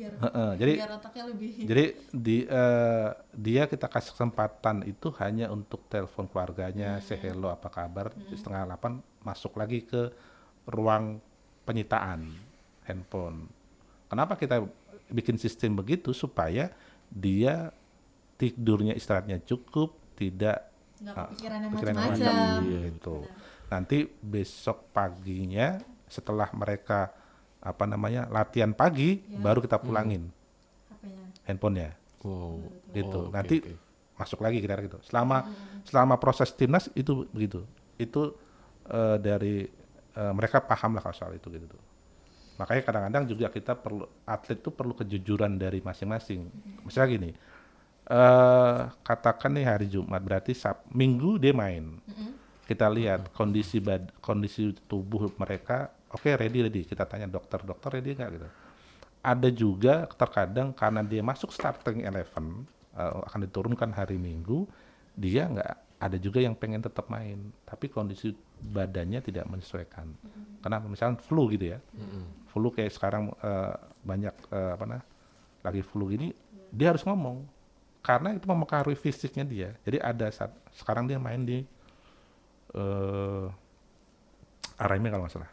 Biar 0.10 0.22
Heeh, 0.26 0.52
jadi 0.58 0.74
biar 0.82 0.92
otaknya 0.98 1.24
lebih 1.30 1.50
Jadi 1.70 1.84
di 2.10 2.38
eh, 2.50 3.10
dia 3.38 3.64
kita 3.70 3.86
kasih 3.86 4.12
kesempatan 4.18 4.84
itu 4.90 5.14
hanya 5.22 5.54
untuk 5.54 5.86
telepon 5.86 6.26
keluarganya, 6.26 6.98
say 7.00 7.22
hello 7.22 7.54
apa 7.54 7.70
kabar, 7.70 8.10
setengah 8.34 8.66
delapan 8.66 9.00
masuk 9.22 9.54
lagi 9.60 9.86
ke 9.86 10.10
ruang 10.66 11.22
penyitaan 11.66 12.34
handphone. 12.90 13.46
Kenapa 14.10 14.34
kita 14.34 14.66
bikin 15.10 15.38
sistem 15.38 15.78
begitu 15.78 16.14
supaya 16.14 16.74
dia 17.10 17.74
tidurnya 18.38 18.94
istirahatnya 18.98 19.42
cukup, 19.46 19.98
tidak 20.18 20.70
nggak 21.00 21.16
kepikiran 21.16 21.58
yang 21.64 21.72
pikiran 21.72 21.94
yang 21.94 22.04
macam-macam. 22.04 22.34
macam. 22.36 22.64
Iya, 22.66 22.80
gitu. 22.92 23.18
Nanti 23.70 23.98
besok 24.20 24.78
paginya 24.90 25.78
setelah 26.10 26.50
mereka 26.58 27.14
apa 27.60 27.84
namanya 27.84 28.26
latihan 28.28 28.72
pagi, 28.72 29.20
Ya. 29.26 29.40
baru 29.40 29.60
kita 29.60 29.78
pulangin 29.78 30.32
HP-nya. 30.90 31.26
handphonenya 31.46 31.92
Wow. 32.20 32.60
gitu. 32.92 33.20
Oh, 33.28 33.32
Nanti 33.32 33.60
oke. 33.60 33.74
masuk 34.16 34.40
lagi 34.40 34.60
kira 34.60 34.80
gitu. 34.80 35.00
Selama 35.04 35.48
selama 35.84 36.16
proses 36.16 36.52
timnas 36.52 36.92
itu 36.94 37.28
begitu. 37.32 37.64
Itu 37.96 38.36
eh, 38.86 39.18
dari 39.18 39.68
eh, 40.12 40.34
mereka 40.34 40.60
paham 40.60 40.94
lah 40.94 41.02
kalau 41.02 41.16
soal 41.16 41.34
itu 41.34 41.48
gitu. 41.48 41.76
Makanya 42.56 42.84
kadang-kadang 42.84 43.24
juga 43.24 43.48
kita 43.48 43.72
perlu 43.72 44.04
atlet 44.26 44.60
itu 44.60 44.68
perlu 44.68 44.92
kejujuran 44.92 45.56
dari 45.56 45.80
masing-masing. 45.80 46.52
Misalnya 46.84 47.08
gini, 47.10 47.32
eh 48.10 48.80
katakan 49.00 49.54
nih 49.54 49.64
hari 49.64 49.88
Jumat 49.88 50.20
berarti 50.20 50.52
Sab 50.52 50.84
Minggu 50.92 51.38
dia 51.38 51.56
main. 51.56 52.00
Kita 52.68 52.86
lihat 52.86 53.32
kondisi 53.32 53.80
bad, 53.80 54.12
kondisi 54.20 54.76
tubuh 54.86 55.32
mereka, 55.40 55.90
oke 56.14 56.30
ready 56.36 56.60
ready. 56.66 56.82
Kita 56.86 57.06
tanya 57.06 57.30
dokter, 57.30 57.62
dokter 57.64 58.00
ready 58.00 58.18
nggak 58.18 58.30
gitu. 58.36 58.48
Ada 59.20 59.50
juga 59.52 60.08
terkadang 60.16 60.72
karena 60.72 61.04
dia 61.04 61.20
masuk 61.20 61.52
starting 61.52 62.08
eleven 62.08 62.64
eh, 62.96 63.12
akan 63.28 63.40
diturunkan 63.46 63.92
hari 63.92 64.16
Minggu, 64.16 64.66
dia 65.16 65.46
nggak 65.48 65.74
ada 66.00 66.16
juga 66.16 66.40
yang 66.40 66.56
pengen 66.56 66.80
tetap 66.80 67.12
main, 67.12 67.52
tapi 67.68 67.92
kondisi 67.92 68.32
badannya 68.60 69.20
tidak 69.20 69.44
menyesuaikan. 69.52 70.08
Kenapa? 70.64 70.88
Misalnya 70.88 71.20
flu 71.20 71.52
gitu 71.52 71.76
ya, 71.76 71.84
flu 72.56 72.72
kayak 72.72 72.96
sekarang 72.96 73.36
eh, 73.44 73.76
banyak 74.08 74.36
eh, 74.56 74.72
apa 74.80 74.86
nah, 74.88 75.04
lagi 75.60 75.84
flu 75.84 76.08
gini, 76.08 76.32
dia 76.72 76.96
harus 76.96 77.04
ngomong 77.04 77.44
karena 78.00 78.32
itu 78.32 78.48
mempengaruhi 78.48 78.96
fisiknya 78.96 79.44
dia. 79.44 79.76
Jadi 79.84 80.00
ada 80.00 80.32
saat 80.32 80.56
sekarang 80.72 81.04
dia 81.04 81.20
main 81.20 81.44
di 81.44 81.68
eh 82.72 83.48
Araimi 84.80 85.12
kalau 85.12 85.28
nggak 85.28 85.36
salah. 85.36 85.52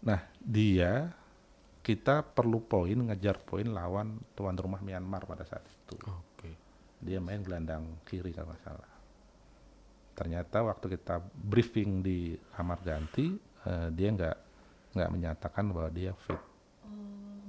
Nah 0.00 0.20
dia 0.38 1.10
kita 1.80 2.20
perlu 2.20 2.60
poin 2.60 2.94
ngejar 2.94 3.40
poin 3.40 3.64
lawan 3.64 4.20
tuan 4.32 4.54
rumah 4.54 4.78
Myanmar 4.78 5.24
pada 5.24 5.42
saat 5.42 5.64
itu. 5.64 5.96
Oke. 6.04 6.52
Dia 7.00 7.18
main 7.18 7.40
gelandang 7.40 7.82
kiri 8.04 8.30
kalau 8.30 8.52
nggak 8.52 8.62
salah. 8.62 8.90
Ternyata 10.12 10.66
waktu 10.66 10.98
kita 10.98 11.16
briefing 11.32 12.02
di 12.02 12.18
kamar 12.52 12.82
ganti 12.82 13.32
eh, 13.64 13.88
dia 13.90 14.08
nggak 14.10 14.36
nggak 14.94 15.10
menyatakan 15.10 15.64
bahwa 15.70 15.88
dia 15.88 16.10
fit. 16.18 16.34
Oh, 16.34 16.42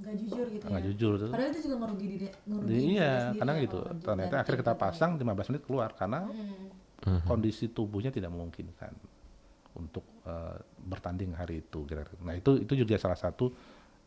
nggak 0.00 0.14
jujur 0.16 0.46
gitu 0.48 0.64
Nggak 0.64 0.80
ya. 0.80 0.86
jujur 0.88 1.12
tuh. 1.18 1.28
Padahal 1.30 1.50
itu 1.50 1.60
juga 1.60 1.76
ngerugi 1.82 2.06
diri 2.06 2.26
ngerugi 2.46 2.70
Iya, 2.70 2.78
diri 2.78 2.88
sendiri 3.20 3.38
karena 3.38 3.52
ya 3.52 3.60
gitu. 3.60 3.78
Ternyata 4.00 4.34
akhirnya 4.38 4.60
kita 4.62 4.74
pasang 4.74 5.10
15 5.14 5.50
menit 5.50 5.62
keluar 5.66 5.90
karena 5.92 6.18
Hmm. 7.00 7.16
kondisi 7.24 7.64
tubuhnya 7.66 8.12
tidak 8.12 8.28
memungkinkan 8.28 8.92
untuk 9.76 10.02
eh, 10.26 10.58
bertanding 10.86 11.36
hari 11.36 11.62
itu. 11.62 11.86
Nah 12.24 12.34
itu 12.34 12.62
itu 12.62 12.72
juga 12.82 12.98
salah 12.98 13.18
satu 13.18 13.52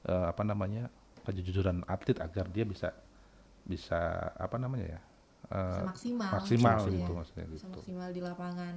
eh, 0.07 0.25
apa 0.29 0.43
namanya 0.43 0.87
kejujuran 1.23 1.87
atlet 1.87 2.19
agar 2.19 2.51
dia 2.51 2.67
bisa 2.67 2.91
bisa 3.63 4.31
apa 4.35 4.59
namanya 4.59 4.99
ya 4.99 5.01
eh, 5.53 5.81
maksimal 5.85 6.31
maksimal 6.33 6.77
gitu 6.83 7.11
maksudnya 7.13 7.45
Bisa 7.45 7.55
gitu. 7.61 7.67
maksimal 7.71 8.07
di 8.09 8.19
lapangan. 8.19 8.73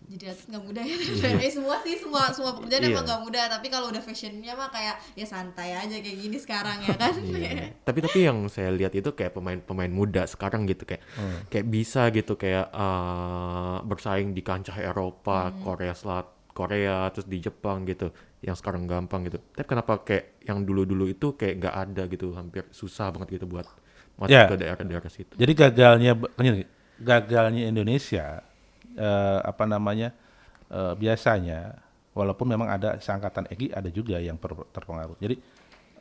Jadi 0.00 0.24
atlet 0.26 0.46
nggak 0.48 0.64
mudah 0.64 0.82
ya. 0.82 0.96
Eh, 1.38 1.52
semua 1.52 1.76
sih 1.80 1.94
semua 1.94 2.22
semua 2.30 2.56
pekerjaan 2.56 2.82
Iya. 2.82 2.90
emang 2.90 3.04
nggak 3.04 3.22
mudah. 3.22 3.44
Tapi 3.46 3.66
kalau 3.68 3.86
udah 3.88 4.00
fashionnya 4.00 4.52
mah 4.54 4.66
kayak 4.68 4.96
ya 5.14 5.22
santai 5.22 5.70
aja 5.70 5.92
kayak 5.92 6.18
gini 6.18 6.34
sekarang 6.34 6.82
ya 6.82 6.94
kan. 6.96 7.14
Iya. 7.20 7.78
tapi 7.80 7.98
tapi 8.00 8.18
yang 8.24 8.46
saya 8.46 8.70
lihat 8.70 8.90
itu 8.90 9.12
kayak 9.12 9.30
pemain-pemain 9.32 9.92
muda 9.92 10.24
sekarang 10.24 10.66
gitu 10.66 10.82
kayak 10.82 11.04
kayak 11.46 11.66
bisa 11.68 12.10
gitu 12.10 12.34
kayak 12.34 12.70
eh, 12.70 13.76
bersaing 13.84 14.32
di 14.32 14.42
kancah 14.42 14.74
Eropa, 14.78 15.54
Korea 15.62 15.94
Selat, 15.94 16.26
Korea 16.50 17.06
terus 17.10 17.28
di 17.28 17.38
Jepang 17.38 17.86
gitu 17.86 18.10
yang 18.40 18.56
sekarang 18.56 18.88
gampang 18.88 19.28
gitu. 19.28 19.38
Tapi 19.52 19.66
kenapa 19.68 20.00
kayak 20.02 20.42
yang 20.42 20.64
dulu-dulu 20.64 21.06
itu 21.06 21.36
kayak 21.36 21.54
nggak 21.60 21.76
ada 21.76 22.02
gitu, 22.08 22.34
hampir 22.34 22.66
susah 22.72 23.12
banget 23.14 23.38
gitu 23.38 23.46
buat 23.46 23.68
masuk 24.20 24.36
Ya. 24.36 24.44
ke 24.46 24.56
daerah-daerah 24.60 25.08
situ. 25.08 25.32
Jadi 25.34 25.52
gagalnya 25.56 26.12
kan 26.14 26.44
gagalnya 27.00 27.64
Indonesia 27.64 28.44
eh, 28.92 29.38
apa 29.40 29.64
namanya 29.64 30.12
eh, 30.68 30.92
biasanya 30.94 31.80
walaupun 32.12 32.46
memang 32.52 32.68
ada 32.68 33.00
seangkatan 33.00 33.48
EGI 33.48 33.72
ada 33.72 33.88
juga 33.88 34.20
yang 34.20 34.36
per- 34.36 34.68
terpengaruh. 34.70 35.16
Jadi 35.16 35.40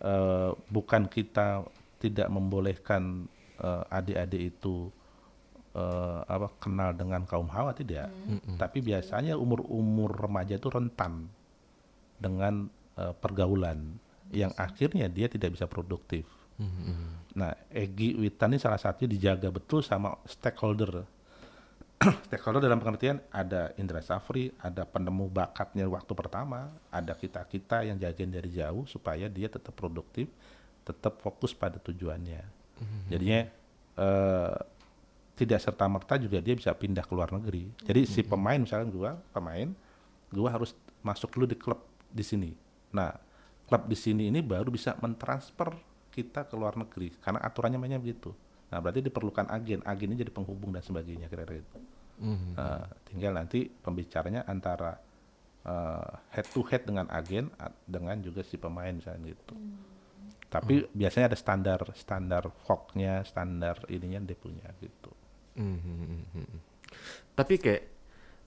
eh, 0.04 0.52
bukan 0.68 1.08
kita 1.08 1.64
tidak 1.98 2.28
membolehkan 2.28 3.26
eh, 3.58 3.84
adik-adik 3.88 4.42
itu 4.58 4.92
eh, 5.72 6.20
apa 6.28 6.52
kenal 6.60 6.92
dengan 6.92 7.24
kaum 7.24 7.48
hawa 7.48 7.72
tidak, 7.72 8.12
tapi 8.60 8.84
biasanya 8.84 9.40
umur-umur 9.40 10.12
remaja 10.12 10.60
itu 10.60 10.68
rentan 10.68 11.32
dengan 12.20 12.68
eh, 13.00 13.14
pergaulan 13.16 13.96
yang 14.30 14.52
akhirnya 14.58 15.08
dia 15.10 15.26
tidak 15.26 15.56
bisa 15.58 15.66
produktif. 15.66 16.26
Nah, 17.40 17.56
Egi 17.72 18.20
Witan 18.20 18.52
ini 18.52 18.60
salah 18.60 18.82
satunya 18.82 19.08
dijaga 19.08 19.48
betul 19.54 19.80
sama 19.80 20.18
stakeholder. 20.28 21.08
stakeholder 22.28 22.64
dalam 22.64 22.80
pengertian 22.80 23.24
ada 23.32 23.72
Indra 23.80 24.04
Safri, 24.04 24.52
ada 24.60 24.84
penemu 24.84 25.32
bakatnya 25.32 25.88
waktu 25.88 26.12
pertama, 26.16 26.72
ada 26.92 27.16
kita-kita 27.16 27.88
yang 27.88 27.96
jagain 27.96 28.32
dari 28.32 28.50
jauh 28.52 28.84
supaya 28.88 29.32
dia 29.32 29.48
tetap 29.48 29.72
produktif, 29.76 30.28
tetap 30.84 31.20
fokus 31.24 31.56
pada 31.56 31.80
tujuannya. 31.80 32.44
Jadinya 33.12 33.42
eh, 34.00 34.58
tidak 35.40 35.60
serta 35.64 35.88
merta 35.88 36.20
juga 36.20 36.44
dia 36.44 36.56
bisa 36.56 36.72
pindah 36.76 37.04
ke 37.04 37.14
luar 37.16 37.32
negeri. 37.32 37.72
Jadi 37.84 38.04
si 38.04 38.24
pemain 38.24 38.60
misalnya 38.60 38.88
gua 38.92 39.12
pemain, 39.32 39.72
gua 40.32 40.50
harus 40.52 40.76
masuk 41.00 41.32
dulu 41.32 41.46
di 41.48 41.56
klub 41.56 41.80
di 42.12 42.24
sini. 42.24 42.52
Nah, 42.92 43.16
klub 43.68 43.88
di 43.88 43.96
sini 43.96 44.28
ini 44.28 44.44
baru 44.44 44.68
bisa 44.68 45.00
mentransfer 45.00 45.89
kita 46.20 46.52
ke 46.52 46.56
luar 46.60 46.76
negeri 46.76 47.16
karena 47.24 47.40
aturannya 47.40 47.80
mainnya 47.80 48.00
begitu. 48.04 48.36
Nah, 48.70 48.78
berarti 48.84 49.02
diperlukan 49.02 49.48
agen, 49.50 49.80
agen 49.88 50.08
ini 50.14 50.20
jadi 50.20 50.30
penghubung 50.30 50.76
dan 50.76 50.84
sebagainya 50.84 51.32
kira-kira 51.32 51.64
itu. 51.64 51.78
Nah, 52.60 52.84
tinggal 53.08 53.32
nanti 53.32 53.72
pembicaranya 53.72 54.44
antara 54.44 55.00
eh, 55.64 56.12
head 56.36 56.48
to 56.52 56.62
head 56.68 56.84
dengan 56.84 57.08
agen 57.12 57.52
dengan 57.88 58.20
juga 58.20 58.44
si 58.44 58.60
pemain 58.60 58.92
misalnya 58.92 59.32
gitu. 59.32 59.56
Tapi 60.50 60.88
biasanya 60.92 61.32
ada 61.32 61.38
standar 61.38 61.80
standar 61.94 62.44
VOG-nya, 62.66 63.22
standar 63.24 63.86
ininya 63.88 64.20
dia 64.26 64.38
punya 64.40 64.66
gitu. 64.82 65.12
Mhm. 65.60 66.60
Tapi 67.38 67.54
kayak 67.62 67.84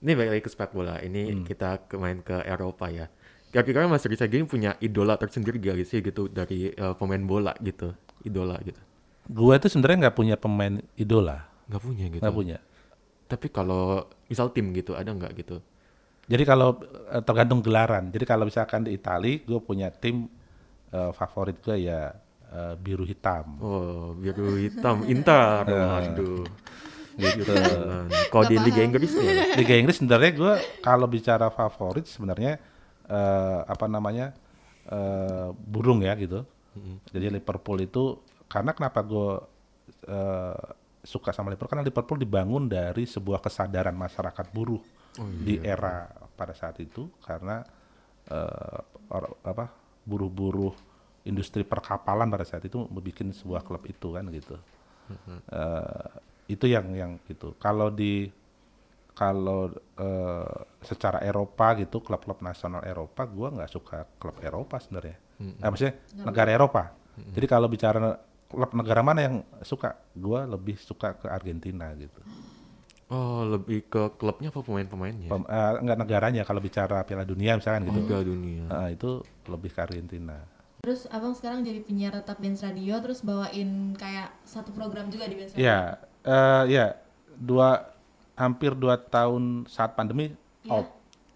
ini 0.03 0.11
balik 0.19 0.31
lagi 0.35 0.43
ke 0.43 0.51
sepak 0.51 0.71
bola. 0.75 0.99
Ini 0.99 1.21
Hmm. 1.31 1.43
kita 1.47 1.87
ke 1.87 1.95
main 1.95 2.19
ke 2.19 2.43
Eropa 2.43 2.91
ya. 2.91 3.07
Kira-kira 3.53 3.85
Mas 3.85 4.01
Risa 4.01 4.25
gini 4.25 4.49
punya 4.49 4.73
idola 4.81 5.13
tersendiri 5.13 5.61
gak 5.61 5.77
sih 5.85 6.01
gitu 6.01 6.25
dari 6.25 6.73
eh, 6.73 6.93
pemain 6.97 7.21
bola 7.21 7.53
gitu, 7.61 7.93
idola 8.25 8.57
gitu? 8.65 8.81
Gua 9.29 9.55
itu 9.55 9.69
sebenarnya 9.69 10.09
nggak 10.09 10.17
punya 10.17 10.35
pemain 10.35 10.81
idola, 10.97 11.45
Nggak 11.69 11.81
punya 11.85 12.05
gitu. 12.09 12.21
nggak 12.25 12.35
punya. 12.35 12.57
Tapi 13.29 13.47
kalau 13.47 14.09
misal 14.27 14.49
tim 14.51 14.73
gitu 14.73 14.97
ada 14.97 15.13
nggak 15.13 15.31
gitu? 15.37 15.61
Jadi 16.25 16.43
kalau 16.43 16.81
eh, 17.13 17.21
tergantung 17.21 17.61
gelaran. 17.61 18.09
Jadi 18.09 18.25
kalau 18.25 18.49
misalkan 18.49 18.83
di 18.83 18.97
Itali, 18.97 19.45
gue 19.45 19.59
punya 19.61 19.93
tim 19.93 20.27
eh, 20.89 21.11
favorit 21.13 21.61
gue 21.61 21.87
ya 21.87 22.09
eh, 22.51 22.73
biru 22.75 23.05
hitam. 23.05 23.45
Oh 23.61 24.17
biru 24.17 24.57
hitam 24.57 25.05
Inter, 25.05 25.61
waduh. 25.71 26.43
Gitu. 27.13 27.53
Kalau 28.33 28.45
di 28.49 28.57
Liga 28.57 28.81
Inggris 28.81 29.13
ya? 29.13 29.53
Liga 29.53 29.77
Inggris 29.77 30.01
sebenarnya 30.01 30.31
gue 30.33 30.53
kalau 30.81 31.05
bicara 31.05 31.53
favorit 31.53 32.09
sebenarnya 32.09 32.57
eh, 33.07 33.59
apa 33.63 33.85
namanya 33.87 34.31
eh, 34.87 35.49
burung 35.53 36.03
ya 36.03 36.15
gitu. 36.15 36.43
Jadi 37.09 37.25
Liverpool 37.29 37.79
itu 37.81 38.03
karena 38.49 38.73
kenapa 38.73 38.99
gue 39.01 39.29
eh, 40.07 40.65
suka 41.03 41.29
sama 41.31 41.51
Liverpool 41.51 41.69
karena 41.69 41.85
Liverpool 41.85 42.17
dibangun 42.17 42.65
dari 42.65 43.03
sebuah 43.03 43.43
kesadaran 43.43 43.93
masyarakat 43.93 44.45
buruh 44.49 44.81
di 45.45 45.61
era 45.61 46.09
pada 46.33 46.57
saat 46.57 46.79
itu 46.81 47.05
karena 47.21 47.61
eh, 48.27 48.79
or- 49.13 49.37
apa 49.45 49.69
buruh-buruh 50.03 50.73
industri 51.23 51.63
perkapalan 51.63 52.27
pada 52.27 52.43
saat 52.43 52.65
itu 52.65 52.83
membuat 52.89 53.31
sebuah 53.31 53.61
klub 53.63 53.83
itu 53.87 54.07
kan 54.11 54.25
gitu. 54.33 54.55
Eh, 55.47 56.09
itu 56.51 56.65
yang 56.67 56.91
yang 56.91 57.11
gitu. 57.29 57.55
Kalau 57.55 57.87
di 57.87 58.27
kalau 59.13 59.69
eh, 59.97 60.57
secara 60.81 61.21
Eropa 61.21 61.77
gitu 61.77 62.01
klub-klub 62.01 62.41
nasional 62.41 62.81
Eropa 62.81 63.23
gua 63.29 63.53
nggak 63.53 63.71
suka 63.71 64.05
klub 64.17 64.37
Eropa 64.41 64.81
sebenarnya. 64.81 65.17
Eh, 65.39 65.69
maksudnya 65.69 65.95
negara 66.25 66.49
Eropa. 66.49 66.83
Jadi 67.13 67.45
kalau 67.45 67.69
bicara 67.69 68.17
klub 68.49 68.71
negara 68.73 69.01
mana 69.05 69.19
yang 69.21 69.35
suka 69.61 69.93
gua 70.17 70.49
lebih 70.49 70.77
suka 70.81 71.13
ke 71.13 71.29
Argentina 71.29 71.93
gitu. 71.93 72.21
Oh 73.13 73.45
lebih 73.45 73.85
ke 73.85 74.17
klubnya 74.17 74.49
apa 74.49 74.65
pemain-pemainnya? 74.65 75.29
Pem- 75.29 75.45
eh, 75.45 75.71
nggak 75.85 75.97
negaranya 76.01 76.41
kalau 76.41 76.57
bicara 76.57 77.05
Piala 77.05 77.21
Dunia 77.21 77.53
misalkan 77.53 77.85
gitu. 77.85 78.01
Liga 78.01 78.17
Dunia. 78.25 78.65
Eh, 78.65 78.97
itu 78.97 79.21
lebih 79.45 79.69
ke 79.69 79.79
Argentina. 79.85 80.41
Terus 80.81 81.05
abang 81.13 81.37
sekarang 81.37 81.61
jadi 81.61 81.79
penyiar 81.85 82.17
tetap 82.17 82.41
Benz 82.41 82.65
Radio 82.65 82.97
terus 82.99 83.21
bawain 83.21 83.93
kayak 83.93 84.33
satu 84.43 84.73
program 84.73 85.13
juga 85.13 85.29
di 85.29 85.37
Benz 85.37 85.53
Radio? 85.53 85.61
Ya 85.61 85.79
eh, 86.25 86.63
ya 86.73 86.85
dua 87.37 87.92
hampir 88.35 88.73
dua 88.73 88.97
tahun 88.97 89.65
saat 89.65 89.93
pandemi 89.93 90.33
Iya. 90.61 90.71
off 90.73 90.87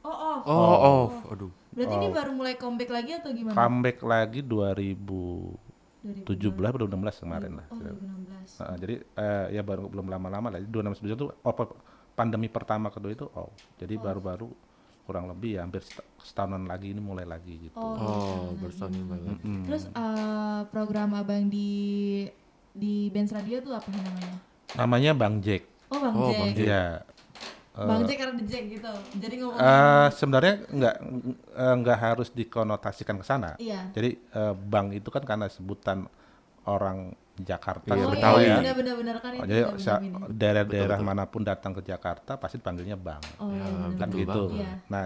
oh 0.01 0.10
oh 0.10 0.38
Oh, 0.39 0.77
oh, 0.79 1.05
aduh. 1.27 1.51
berarti 1.69 1.95
ini 1.95 2.07
baru 2.10 2.31
mulai 2.31 2.55
comeback 2.55 2.89
lagi 2.89 3.12
atau 3.13 3.29
gimana 3.29 3.53
comeback 3.53 3.97
lagi 3.99 4.39
2017 4.41 6.23
atau 6.63 6.79
2016 6.79 7.19
kemarin 7.19 7.51
lah 7.53 7.65
oh 7.67 7.77
2016 7.77 8.57
Nah, 8.57 8.75
jadi 8.75 8.95
eh, 9.03 9.45
ya 9.51 9.62
baru 9.62 9.86
belum 9.86 10.07
lama-lama 10.07 10.47
lah. 10.47 10.57
Jadi 10.57 10.71
2016 10.71 11.03
itu 11.12 11.27
oh, 11.27 11.53
pe- 11.53 11.75
pandemi 12.15 12.47
pertama 12.47 12.88
kedua 12.88 13.12
itu 13.12 13.27
oh. 13.27 13.51
Jadi 13.75 13.93
baru-baru 13.95 14.47
kurang 15.03 15.27
lebih 15.27 15.55
ya 15.55 15.62
hampir 15.62 15.83
set- 15.83 16.01
setahunan 16.17 16.63
lagi 16.63 16.89
ini 16.89 16.99
mulai 16.99 17.23
lagi 17.23 17.60
gitu. 17.62 17.75
oh, 17.75 17.99
Oh, 17.99 18.55
bersama 18.57 18.95
banget. 19.05 19.38
Mm. 19.41 19.63
terus 19.63 19.83
eh, 19.86 20.62
program 20.67 21.12
abang 21.13 21.47
di 21.47 22.23
di 22.71 23.10
Benz 23.10 23.29
Radio 23.29 23.60
tuh 23.60 23.73
apa 23.73 23.88
namanya 23.89 24.39
Namanya 24.73 25.12
Bang 25.13 25.39
Jack. 25.39 25.67
Oh 25.88 25.97
bang 25.97 26.13
Oh, 26.13 26.28
Jack 26.28 26.38
Bang 26.38 26.52
Iya. 26.58 26.86
bang 27.78 28.02
Jack 28.04 28.17
karena 28.17 28.34
the 28.36 28.45
Jack 28.45 28.63
gitu 28.67 28.91
jadi 29.15 29.36
ngomong 29.38 29.60
Eh, 29.60 30.08
sebenarnya 30.12 30.54
nggak 30.67 30.95
eh, 31.54 31.73
nggak 31.78 31.97
harus 32.00 32.30
dikonotasikan 32.30 33.15
ke 33.15 33.26
sana. 33.26 33.54
iya 33.58 33.88
Jadi 33.91 34.10
eh, 34.13 34.54
Bang 34.54 34.89
itu 34.91 35.08
kan 35.08 35.21
karena 35.21 35.45
sebutan 35.47 36.10
orang 36.63 37.12
Jakarta 37.38 37.93
Iya, 37.93 38.02
oh 38.02 38.12
Betawi. 38.12 38.39
iya 38.39 38.50
ya. 38.50 38.58
benar-benar 38.58 38.95
benar 38.97 39.15
kan 39.19 39.30
Oh, 39.32 39.38
itu 39.38 39.54
jadi 39.78 40.02
benar 40.02 40.28
daerah-daerah 40.28 41.00
mana 41.00 41.23
pun 41.23 41.41
datang 41.41 41.69
ke 41.71 41.82
Jakarta 41.82 42.34
pasti 42.36 42.58
panggilnya 42.58 42.95
Bang. 42.95 43.21
oh 43.38 43.47
iya 43.47 43.62
Ya, 43.62 43.67
benar 43.69 43.89
kan 43.95 44.08
Betul 44.08 44.19
gitu. 44.19 44.41
banget. 44.47 44.58
Iya. 44.58 44.73
Nah, 44.88 45.04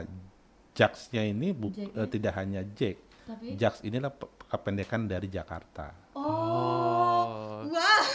Jax-nya 0.71 1.23
ini 1.25 1.51
bu- 1.51 1.69
Jack, 1.69 1.91
eh, 1.91 2.07
tidak 2.09 2.33
hanya 2.35 2.61
Jack. 2.71 2.95
tapi 3.21 3.45
Jax 3.53 3.73
inilah 3.81 4.09
pe- 4.09 4.31
kependekan 4.45 5.03
dari 5.03 5.27
Jakarta. 5.27 5.91
oh 6.13 7.00
wah 7.63 8.05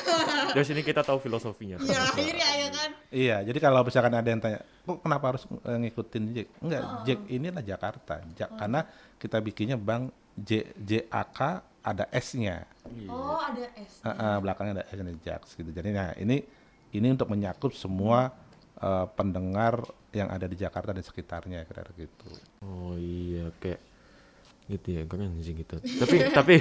Dari 0.50 0.64
sini 0.64 0.80
kita 0.80 1.00
tahu 1.00 1.18
filosofinya. 1.18 1.76
ya 1.80 2.00
akhirnya 2.04 2.48
ya 2.56 2.68
kan 2.70 2.90
Iya, 3.06 3.36
jadi 3.42 3.58
kalau 3.58 3.80
misalkan 3.80 4.12
ada 4.12 4.26
yang 4.26 4.38
tanya, 4.38 4.58
kok 4.60 4.98
kenapa 4.98 5.24
harus 5.30 5.42
eh, 5.46 5.78
ngikutin 5.78 6.22
Jack? 6.32 6.48
Enggak, 6.58 6.82
Oh. 6.82 7.02
Jack 7.02 7.20
inilah 7.26 7.62
Jakarta. 7.62 8.14
Jak, 8.32 8.50
Karena 8.52 8.80
kita 9.16 9.36
bikinnya 9.38 9.76
Bang 9.76 10.08
J 10.34 10.50
J 10.74 11.06
A 11.06 11.22
K 11.22 11.40
ada 11.80 12.04
S-nya. 12.10 12.66
oh 13.06 13.38
ada 13.38 13.62
S 13.74 14.02
Eh, 14.02 14.10
eh, 14.10 14.36
belakangnya 14.38 14.72
ada 14.80 14.86
S-nya 14.88 15.14
Jax 15.18 15.54
gitu. 15.54 15.70
Jadi 15.70 15.88
nah 15.90 16.10
ini 16.16 16.42
ini 16.90 17.06
untuk 17.08 17.28
menyakup 17.28 17.70
semua 17.72 18.34
eh, 18.76 19.06
pendengar 19.12 19.80
yang 20.10 20.28
ada 20.28 20.44
di 20.44 20.56
Jakarta 20.56 20.90
dan 20.90 21.00
sekitarnya 21.00 21.62
kira-kira 21.62 21.92
gitu. 21.96 22.28
Oh 22.60 22.96
iya 22.96 23.48
kayak 23.56 23.80
gitu 24.66 24.88
ya 24.90 25.02
keren 25.06 25.38
sih 25.40 25.54
gitu. 25.54 25.78
Tapi 25.78 26.16
tapi 26.38 26.54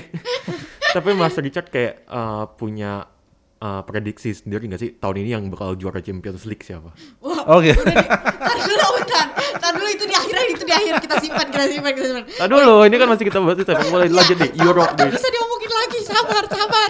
tapi 0.91 1.09
Mas 1.13 1.33
Richard 1.35 1.69
kayak 1.69 2.05
eh, 2.05 2.43
punya 2.55 3.09
eh, 3.57 3.81
prediksi 3.83 4.31
sendiri 4.31 4.69
nggak 4.69 4.81
sih 4.81 4.91
tahun 4.95 5.25
ini 5.25 5.29
yang 5.33 5.43
bakal 5.49 5.73
juara 5.73 5.99
Champions 5.99 6.45
League 6.45 6.61
siapa? 6.61 6.93
Wah, 7.19 7.41
udah 7.45 7.75
deh. 7.75 7.97
Tar 8.45 8.57
dulu, 8.61 8.85
bentar. 9.01 9.25
Tar 9.57 9.71
dulu 9.73 9.89
itu 9.89 10.05
di 10.05 10.15
akhir, 10.15 10.35
itu 10.53 10.63
di 10.63 10.73
akhir. 10.73 10.93
Kita 11.01 11.15
simpan, 11.17 11.45
kita 11.49 11.65
simpan, 11.67 11.91
kita 11.93 12.05
simpan. 12.13 12.25
Nah 12.29 12.47
dulu, 12.47 12.73
ini 12.85 12.95
kan 12.95 13.07
masih 13.09 13.25
kita 13.25 13.39
bahas 13.41 13.57
itu 13.57 13.71
mulai 13.89 14.09
lanjut 14.09 14.37
nih 14.37 14.51
Euro 14.61 14.85
Tak 14.85 14.95
deh. 15.01 15.11
bisa 15.13 15.27
diomongin 15.29 15.71
lagi, 15.73 15.99
sabar, 16.05 16.43
sabar. 16.45 16.89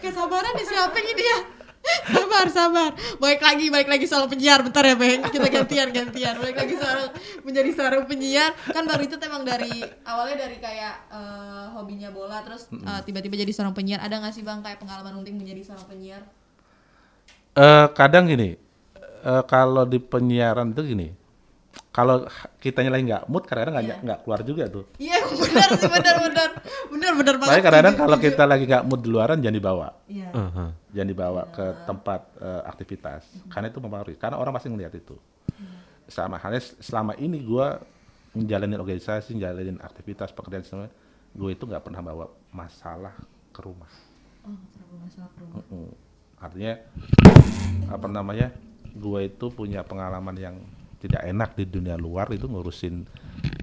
Kesabaran 0.00 0.52
disiapin 0.60 1.04
ini 1.08 1.24
ya. 1.24 1.38
Sabar, 2.10 2.46
sabar. 2.48 2.90
Baik 3.16 3.40
lagi, 3.40 3.66
baik 3.68 3.88
lagi 3.88 4.06
soal 4.06 4.26
penyiar. 4.26 4.60
Bentar 4.60 4.82
ya, 4.82 4.94
Bang. 4.94 5.26
Kita 5.26 5.46
gantian, 5.46 5.88
gantian. 5.90 6.34
Baik 6.38 6.56
lagi 6.56 6.74
soal 6.74 7.10
menjadi 7.42 7.70
seorang 7.72 8.02
penyiar. 8.04 8.50
Kan 8.66 8.84
baru 8.84 9.02
itu 9.02 9.16
emang 9.16 9.42
dari 9.42 9.70
awalnya 10.02 10.36
dari 10.40 10.56
kayak 10.56 10.94
eh, 11.10 11.66
hobinya 11.74 12.10
bola, 12.10 12.40
terus 12.40 12.66
eh, 12.70 13.00
tiba-tiba 13.04 13.34
jadi 13.36 13.52
seorang 13.52 13.72
penyiar. 13.72 14.00
Ada 14.00 14.18
nggak 14.18 14.32
sih 14.32 14.42
Bang 14.42 14.60
kayak 14.60 14.78
pengalaman 14.78 15.20
penting 15.22 15.36
menjadi 15.36 15.60
seorang 15.66 15.86
penyiar? 15.86 16.22
Eh, 17.52 17.86
kadang 17.92 18.24
gini, 18.26 18.54
eh, 19.20 19.42
kalau 19.44 19.84
di 19.84 19.98
penyiaran 19.98 20.70
itu 20.70 20.82
gini, 20.86 21.08
kalau 21.90 22.22
kitanya 22.58 22.94
lagi 22.94 23.04
nggak 23.04 23.24
mood, 23.26 23.44
kadang-kadang 23.44 23.74
nggak 23.76 23.86
Iya. 23.90 23.96
nggak 24.00 24.18
keluar 24.22 24.40
juga 24.42 24.64
tuh. 24.70 24.84
Iya, 24.96 25.18
benar 25.26 25.68
sih, 25.74 25.88
benar, 25.90 26.16
benar. 26.22 26.48
Benar, 26.90 27.12
benar 27.14 27.34
banget. 27.36 27.52
Kadang-kadang 27.60 27.94
kalau 27.98 28.16
kita 28.18 28.42
lagi 28.46 28.64
nggak 28.66 28.84
mood 28.86 29.00
di 29.02 29.10
luaran, 29.10 29.38
jangan 29.42 29.56
dibawa, 29.56 29.88
Iya. 30.06 30.30
Aha. 30.30 30.66
Jangan 30.90 31.08
dibawa 31.08 31.42
ke 31.50 31.66
tempat 31.86 32.20
eh, 32.38 32.62
aktivitas, 32.66 33.22
karena 33.50 33.70
itu 33.70 33.78
mempengaruhi. 33.78 34.16
Karena 34.18 34.36
orang 34.38 34.52
pasti 34.54 34.68
ngelihat 34.70 34.94
itu. 34.94 35.16
Sama 36.10 36.42
halnya 36.42 36.58
selama 36.82 37.14
ini 37.18 37.38
gua 37.42 37.78
menjalani 38.34 38.78
organisasi, 38.78 39.34
menjalani 39.34 39.78
aktivitas 39.82 40.30
pekerjaan 40.30 40.62
semua, 40.62 40.88
gue 41.34 41.50
itu 41.50 41.66
nggak 41.66 41.82
pernah 41.82 42.02
bawa 42.02 42.26
masalah 42.54 43.14
ke 43.50 43.60
rumah. 43.62 43.90
Oh, 44.46 44.54
masalah 45.02 45.30
ke 45.34 45.38
rumah. 45.42 45.62
Mm-mm. 45.66 45.90
Artinya 46.38 46.72
apa 47.90 48.06
namanya? 48.06 48.54
Gue 48.90 49.30
itu 49.30 49.46
punya 49.50 49.82
pengalaman 49.86 50.34
yang 50.34 50.56
tidak 51.00 51.22
enak 51.26 51.50
di 51.56 51.64
dunia 51.64 51.96
luar 51.96 52.28
itu 52.34 52.44
ngurusin 52.44 53.08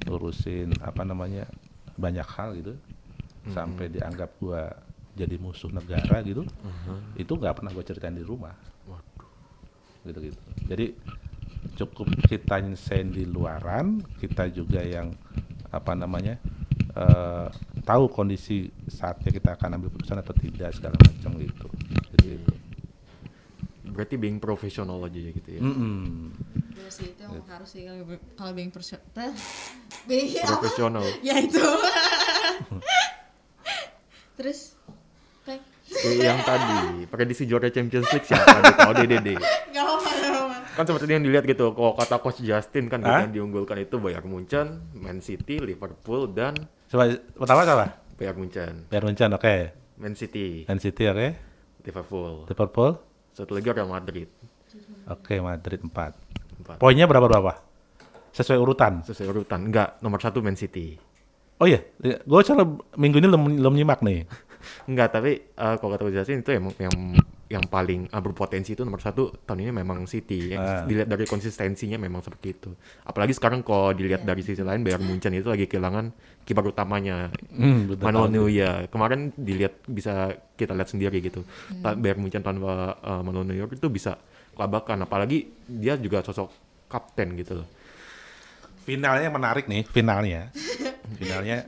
ngurusin 0.10 0.74
apa 0.82 1.06
namanya 1.06 1.46
banyak 1.94 2.26
hal 2.26 2.58
gitu 2.58 2.74
sampai 3.54 3.94
dianggap 3.94 4.34
gue 4.42 4.64
jadi 5.18 5.36
musuh 5.42 5.74
negara 5.74 6.22
gitu 6.22 6.46
itu 7.18 7.34
nggak 7.34 7.58
pernah 7.58 7.72
gue 7.74 7.84
ceritain 7.84 8.14
di 8.14 8.22
rumah 8.22 8.54
gitu 10.06 10.20
gitu 10.32 10.40
jadi 10.70 10.94
cukup 11.76 12.08
kita 12.30 12.62
nyelesain 12.64 13.10
di 13.12 13.26
luaran 13.26 14.00
kita 14.22 14.48
juga 14.54 14.80
yang 14.86 15.12
apa 15.74 15.98
namanya 15.98 16.40
eh, 16.96 17.48
tahu 17.84 18.08
kondisi 18.08 18.72
saatnya 18.88 19.36
kita 19.36 19.60
akan 19.60 19.82
ambil 19.82 19.92
keputusan 19.92 20.22
atau 20.24 20.36
tidak 20.38 20.72
segala 20.78 20.96
macam 21.02 21.36
gitu 21.42 21.68
gitu, 21.68 22.16
gitu. 22.24 22.54
Berarti 23.88 24.16
being 24.20 24.38
profesional 24.38 25.02
aja 25.02 25.18
ya 25.18 25.32
gitu 25.34 25.50
ya. 25.58 25.62
Mm-mm. 25.64 26.30
Iya 26.78 26.90
sih, 26.94 27.18
itu 27.18 27.24
yang 27.26 27.50
harus 27.50 27.70
sih 27.74 27.82
kalau 27.82 28.06
kalau 28.38 28.52
being? 28.54 28.70
Profesional. 30.46 31.02
Ya 31.26 31.42
itu. 31.42 31.58
Terus, 34.38 34.77
Kayak 36.08 36.24
yang 36.24 36.40
tadi, 36.42 36.78
prediksi 37.12 37.44
juara 37.44 37.68
Champions 37.68 38.08
League 38.08 38.24
siapa 38.24 38.64
deh 38.96 39.20
deh. 39.20 39.36
gak 39.36 39.84
apa-apa. 39.84 40.12
Kan 40.78 40.84
seperti 40.86 41.10
yang 41.10 41.26
dilihat 41.26 41.44
gitu, 41.44 41.74
kalau 41.74 41.98
kata 41.98 42.16
coach 42.22 42.40
Justin 42.40 42.86
kan 42.88 43.02
Hah? 43.02 43.26
yang 43.26 43.34
diunggulkan 43.34 43.82
itu 43.82 43.98
Bayern 43.98 44.30
Munchen, 44.30 44.88
Man 44.94 45.20
City, 45.20 45.58
Liverpool 45.58 46.30
dan 46.32 46.54
Coba 46.88 47.12
pertama 47.36 47.62
siapa? 47.68 47.86
Bayern 48.16 48.38
Munchen, 48.40 48.74
Bayern 48.88 49.06
Munchen 49.10 49.30
oke. 49.34 49.56
Man 49.98 50.14
City, 50.14 50.64
Man 50.70 50.80
City 50.80 51.04
oke. 51.10 51.28
Liverpool. 51.84 52.46
Liverpool 52.46 52.92
Satu 53.34 53.58
lagi 53.58 53.68
Real 53.68 53.90
Madrid. 53.90 54.30
oke 55.10 55.36
Madrid 55.42 55.82
4. 55.82 55.92
Empat. 56.58 56.78
Poinnya 56.78 57.06
berapa 57.06 57.26
berapa? 57.26 57.54
Sesuai 58.34 58.58
urutan. 58.62 59.02
Sesuai 59.02 59.30
urutan. 59.34 59.66
Enggak, 59.66 59.98
nomor 60.02 60.22
satu 60.22 60.46
Man 60.46 60.54
City. 60.54 60.98
Oh 61.58 61.66
iya, 61.66 61.82
gue 61.98 62.42
selalu 62.46 62.86
minggu 63.02 63.18
ini 63.18 63.28
belum 63.34 63.44
belum 63.58 63.74
nyimak 63.74 64.06
nih. 64.06 64.30
Enggak, 64.86 65.10
tapi 65.12 65.32
eh, 65.44 65.76
kalau 65.78 65.92
kata 65.92 66.10
Justin 66.10 66.42
itu 66.42 66.52
emang 66.52 66.74
yang 66.78 66.96
yang 67.48 67.64
paling 67.64 68.08
eh, 68.08 68.20
berpotensi 68.20 68.76
itu 68.76 68.84
nomor 68.84 69.00
satu 69.00 69.32
tahun 69.44 69.64
ini 69.64 69.72
memang 69.74 70.04
City. 70.04 70.52
Yang 70.52 70.62
Ah. 70.62 70.84
dilihat 70.84 71.08
dari 71.08 71.24
konsistensinya 71.24 71.96
memang 71.96 72.20
seperti 72.20 72.48
itu. 72.52 72.70
Apalagi 73.04 73.32
sekarang 73.32 73.62
kalau 73.62 73.92
dilihat 73.92 74.22
dari 74.22 74.42
sisi 74.42 74.60
lain 74.60 74.84
Bayern 74.84 75.04
Munchen 75.04 75.32
itu 75.32 75.48
lagi 75.48 75.66
kehilangan 75.66 76.12
kiper 76.44 76.68
utamanya 76.68 77.32
betul. 77.88 78.04
Manuel 78.04 78.28
Neuer. 78.30 78.88
Kemarin 78.88 79.32
dilihat 79.34 79.84
bisa 79.84 80.32
kita 80.54 80.72
lihat 80.72 80.88
sendiri 80.88 81.20
gitu. 81.20 81.44
Ta- 81.80 81.96
Bayern 81.96 82.20
Munchen 82.20 82.42
tanpa 82.42 82.96
uh, 83.00 83.22
Manuel 83.22 83.48
Neuer 83.48 83.68
itu 83.68 83.88
bisa 83.88 84.20
kelabakan. 84.54 85.04
Apalagi 85.04 85.48
dia 85.64 85.96
juga 85.96 86.20
sosok 86.20 86.52
kapten 86.88 87.36
gitu 87.36 87.64
loh. 87.64 87.68
Finalnya 88.84 89.28
menarik 89.28 89.68
nih, 89.68 89.84
finalnya. 89.84 90.48
finalnya 91.20 91.68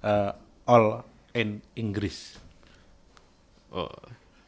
eh, 0.00 0.32
all 0.64 1.04
in 1.34 1.60
Inggris. 1.74 2.36
Oh, 3.70 3.90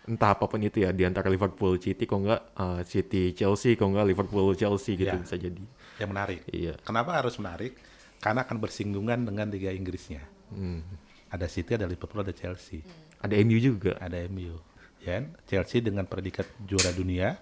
entah 0.08 0.34
apa 0.34 0.50
pun 0.50 0.58
itu 0.58 0.82
ya 0.82 0.90
di 0.90 1.06
antara 1.06 1.30
Liverpool 1.30 1.78
City 1.78 2.04
kok 2.04 2.18
enggak 2.18 2.42
uh, 2.58 2.82
City 2.82 3.30
Chelsea 3.32 3.78
kok 3.78 3.86
enggak 3.86 4.10
Liverpool 4.10 4.50
Chelsea 4.58 4.98
gitu 4.98 5.14
Ya. 5.14 5.20
bisa 5.20 5.38
jadi. 5.38 5.62
Yang 6.02 6.10
menarik. 6.10 6.40
Iya. 6.50 6.74
Kenapa 6.82 7.14
harus 7.22 7.38
menarik? 7.38 7.78
Karena 8.18 8.42
akan 8.42 8.56
bersinggungan 8.58 9.22
dengan 9.26 9.46
Liga 9.50 9.70
Inggrisnya. 9.70 10.22
Hmm. 10.50 10.82
Ada 11.30 11.46
City, 11.48 11.74
ada 11.78 11.86
Liverpool, 11.86 12.22
ada 12.22 12.34
Chelsea. 12.34 12.82
Ada 13.22 13.38
MU 13.46 13.58
juga. 13.58 13.94
ada 14.02 14.18
MU 14.26 14.58
ya 15.02 15.18
kan? 15.18 15.34
Chelsea 15.50 15.82
dengan 15.82 16.06
predikat 16.06 16.46
juara 16.62 16.94
dunia 16.94 17.34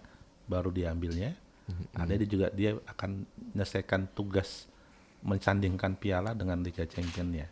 baru 0.48 0.72
diambilnya 0.72 1.36
ada 1.94 2.16
dia 2.18 2.26
juga 2.26 2.48
dia 2.50 2.74
akan 2.88 3.22
menyelesaikan 3.54 4.10
tugas 4.10 4.66
mensandingkan 5.22 5.94
piala 5.94 6.32
dengan 6.34 6.64
Liga 6.64 6.82
Championnya 6.82 7.46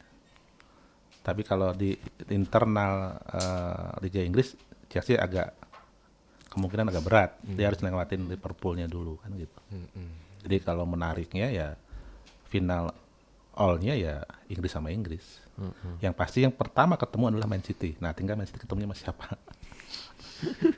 tapi 1.28 1.44
kalau 1.44 1.76
di 1.76 1.92
internal 2.32 3.20
eh, 3.28 3.92
Liga 4.00 4.24
Inggris 4.24 4.56
Chelsea 4.88 5.20
agak 5.20 5.52
kemungkinan 6.48 6.88
agak 6.88 7.04
berat. 7.04 7.30
Dia 7.44 7.68
harus 7.68 7.78
ngelewatin 7.84 8.24
Liverpoolnya 8.24 8.88
dulu 8.88 9.20
kan 9.20 9.36
gitu. 9.36 9.60
Jadi 10.48 10.56
kalau 10.64 10.88
menariknya 10.88 11.52
ya 11.52 11.68
final 12.48 12.96
all-nya 13.52 13.92
ya 13.92 14.24
Inggris 14.48 14.72
sama 14.72 14.88
Inggris. 14.88 15.44
Yang 16.00 16.14
pasti 16.16 16.38
yang 16.48 16.54
pertama 16.56 16.96
ketemu 16.96 17.36
adalah 17.36 17.44
Man 17.44 17.60
City. 17.60 18.00
Nah 18.00 18.16
tinggal 18.16 18.40
Man 18.40 18.48
City 18.48 18.64
ketemunya 18.64 18.88
sama 18.88 18.96
siapa 18.96 19.26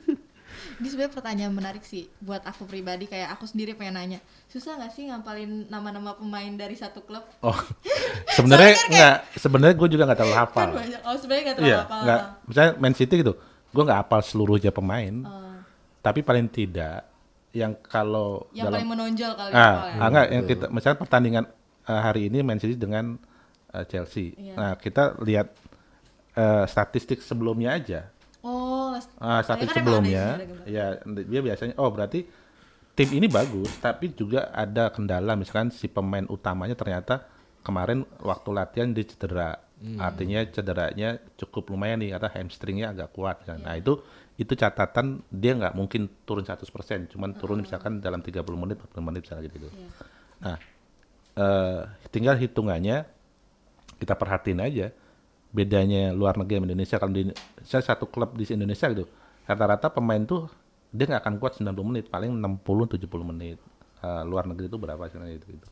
Ini 0.81 0.89
sebenarnya 0.89 1.13
pertanyaan 1.13 1.53
menarik 1.53 1.85
sih 1.85 2.09
buat 2.17 2.41
aku 2.41 2.65
pribadi 2.65 3.05
kayak 3.05 3.37
aku 3.37 3.45
sendiri 3.45 3.77
pengen 3.77 3.95
nanya. 3.95 4.19
Susah 4.49 4.81
nggak 4.81 4.91
sih 4.91 5.05
ngapalin 5.05 5.69
nama-nama 5.69 6.17
pemain 6.17 6.49
dari 6.49 6.73
satu 6.73 7.05
klub? 7.05 7.21
Oh, 7.39 7.53
sebenarnya 8.35 8.73
kan 8.73 8.87
nggak, 8.89 9.15
sebenarnya 9.37 9.75
gue 9.77 9.89
juga 9.93 10.03
nggak 10.09 10.17
terlalu 10.17 10.33
Kan 10.33 10.41
hafal. 10.43 10.69
banyak. 10.73 11.01
Oh, 11.05 11.15
sebenarnya 11.15 11.43
nggak 11.45 11.57
terlalu 11.61 11.69
Iya, 11.69 11.79
apa. 11.85 11.97
nggak. 12.01 12.21
Misalnya 12.49 12.71
Man 12.81 12.93
City 12.97 13.13
gitu, 13.15 13.33
gue 13.69 13.83
nggak 13.85 13.99
hafal 14.01 14.21
seluruhnya 14.25 14.71
pemain, 14.73 15.15
Oh, 15.21 15.53
tapi 16.01 16.25
paling 16.25 16.49
tidak 16.49 17.05
yang 17.53 17.77
kalau 17.77 18.49
yang 18.49 18.73
dalam 18.73 18.81
paling 18.81 18.89
menonjol 18.89 19.31
kali 19.35 19.51
ah, 19.51 19.59
ya. 19.59 19.69
ah, 19.93 20.07
enggak, 20.07 20.25
yang 20.31 20.43
kita 20.47 20.65
misalnya 20.71 20.97
pertandingan 20.97 21.43
eh, 21.85 22.01
hari 22.01 22.21
ini 22.25 22.41
Man 22.41 22.57
City 22.57 22.73
dengan 22.73 23.21
eh, 23.69 23.85
Chelsea. 23.85 24.33
Iya. 24.33 24.55
Nah, 24.57 24.73
kita 24.75 25.13
lihat 25.21 25.53
eh, 26.33 26.65
statistik 26.65 27.21
sebelumnya 27.21 27.77
aja. 27.77 28.09
Oh, 29.17 29.23
Ah, 29.23 29.41
statistik 29.41 29.71
kan 29.71 29.87
sebelumnya, 29.87 30.25
yang 30.25 30.39
sebenarnya 30.39 31.15
ya 31.15 31.25
dia 31.25 31.41
biasanya, 31.41 31.73
oh 31.79 31.89
berarti 31.89 32.19
tim 32.91 33.09
ini 33.15 33.27
bagus, 33.31 33.71
tapi 33.79 34.11
juga 34.11 34.51
ada 34.51 34.91
kendala, 34.91 35.33
misalkan 35.39 35.71
si 35.71 35.87
pemain 35.87 36.27
utamanya 36.27 36.75
ternyata 36.75 37.23
kemarin 37.63 38.03
waktu 38.19 38.49
latihan 38.51 38.89
dia 38.91 39.05
cedera, 39.07 39.57
artinya 39.97 40.43
cederanya 40.45 41.17
cukup 41.39 41.71
lumayan 41.73 42.03
nih, 42.03 42.13
karena 42.17 42.29
hamstringnya 42.35 42.87
agak 42.91 43.09
kuat. 43.15 43.41
kan. 43.47 43.63
Nah 43.63 43.79
itu 43.79 43.97
itu 44.37 44.53
catatan 44.57 45.21
dia 45.29 45.53
nggak 45.53 45.73
mungkin 45.77 46.09
turun 46.25 46.43
100%, 46.43 47.13
cuman 47.13 47.37
turun 47.37 47.61
misalkan 47.61 48.01
dalam 48.01 48.19
30 48.25 48.41
menit, 48.57 48.77
40 48.81 49.01
menit 49.05 49.21
misalnya 49.25 49.45
gitu. 49.47 49.69
Iya. 49.69 49.87
Nah, 50.41 50.57
eh, 51.37 51.79
tinggal 52.09 52.35
hitungannya 52.37 53.05
kita 54.01 54.17
perhatiin 54.17 54.61
aja 54.65 54.89
bedanya 55.51 56.15
luar 56.15 56.39
negeri 56.39 56.63
sama 56.63 56.67
Indonesia 56.71 56.95
kalau 56.97 57.13
di 57.13 57.21
saya 57.63 57.83
satu 57.83 58.07
klub 58.07 58.33
di 58.39 58.47
Indonesia 58.47 58.87
gitu 58.91 59.05
rata-rata 59.43 59.91
pemain 59.91 60.23
tuh 60.23 60.47
dia 60.91 61.07
nggak 61.07 61.21
akan 61.23 61.35
kuat 61.39 61.59
90 61.59 61.75
menit 61.87 62.05
paling 62.07 62.31
60 62.35 62.95
70 62.95 63.31
menit 63.31 63.59
Eh, 64.01 64.23
luar 64.25 64.49
negeri 64.49 64.65
itu 64.65 64.81
berapa 64.81 65.05
sih 65.13 65.21
gitu, 65.37 65.45
gitu. 65.53 65.67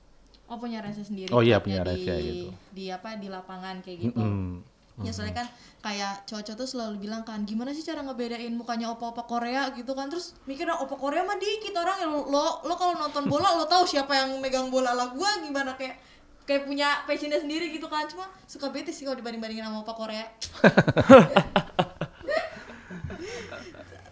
Oh, 0.45 0.61
punya 0.61 0.85
rahasia 0.85 1.01
sendiri. 1.01 1.33
Oh 1.33 1.41
iya, 1.41 1.57
punya 1.57 1.81
di, 1.81 2.05
gitu. 2.05 2.47
Di 2.69 2.85
apa 2.93 3.17
di 3.17 3.25
lapangan 3.25 3.81
kayak 3.81 3.97
gitu. 4.05 4.21
Mm-mm. 4.21 4.61
Ya 4.99 5.15
soalnya 5.15 5.45
kan 5.45 5.47
kayak 5.79 6.27
cowok-cowok 6.27 6.59
tuh 6.59 6.67
selalu 6.67 7.07
bilang 7.07 7.23
kan 7.23 7.47
gimana 7.47 7.71
sih 7.71 7.87
cara 7.87 8.03
ngebedain 8.03 8.51
mukanya 8.51 8.91
opa-opa 8.91 9.23
Korea 9.23 9.71
gitu 9.71 9.95
kan 9.95 10.11
terus 10.11 10.35
mikirnya 10.43 10.75
opa 10.75 10.99
Korea 10.99 11.23
mah 11.23 11.39
dikit 11.39 11.71
orang 11.71 12.03
yang 12.03 12.11
lo 12.27 12.59
lo 12.67 12.73
kalau 12.75 12.99
nonton 12.99 13.31
bola 13.31 13.55
lo 13.55 13.63
tahu 13.63 13.87
siapa 13.87 14.11
yang 14.11 14.43
megang 14.43 14.67
bola 14.67 14.91
lah 14.91 15.15
gua 15.15 15.39
gimana 15.39 15.79
kayak 15.79 16.03
kayak 16.49 16.65
punya 16.65 17.05
passionnya 17.05 17.37
sendiri 17.37 17.69
gitu 17.69 17.85
kan. 17.85 18.09
Cuma 18.09 18.25
suka 18.49 18.73
bete 18.73 18.89
sih 18.89 19.05
kalau 19.05 19.21
dibanding 19.21 19.37
bandingin 19.37 19.69
sama 19.69 19.85
opa 19.85 19.93
Korea. 19.93 20.25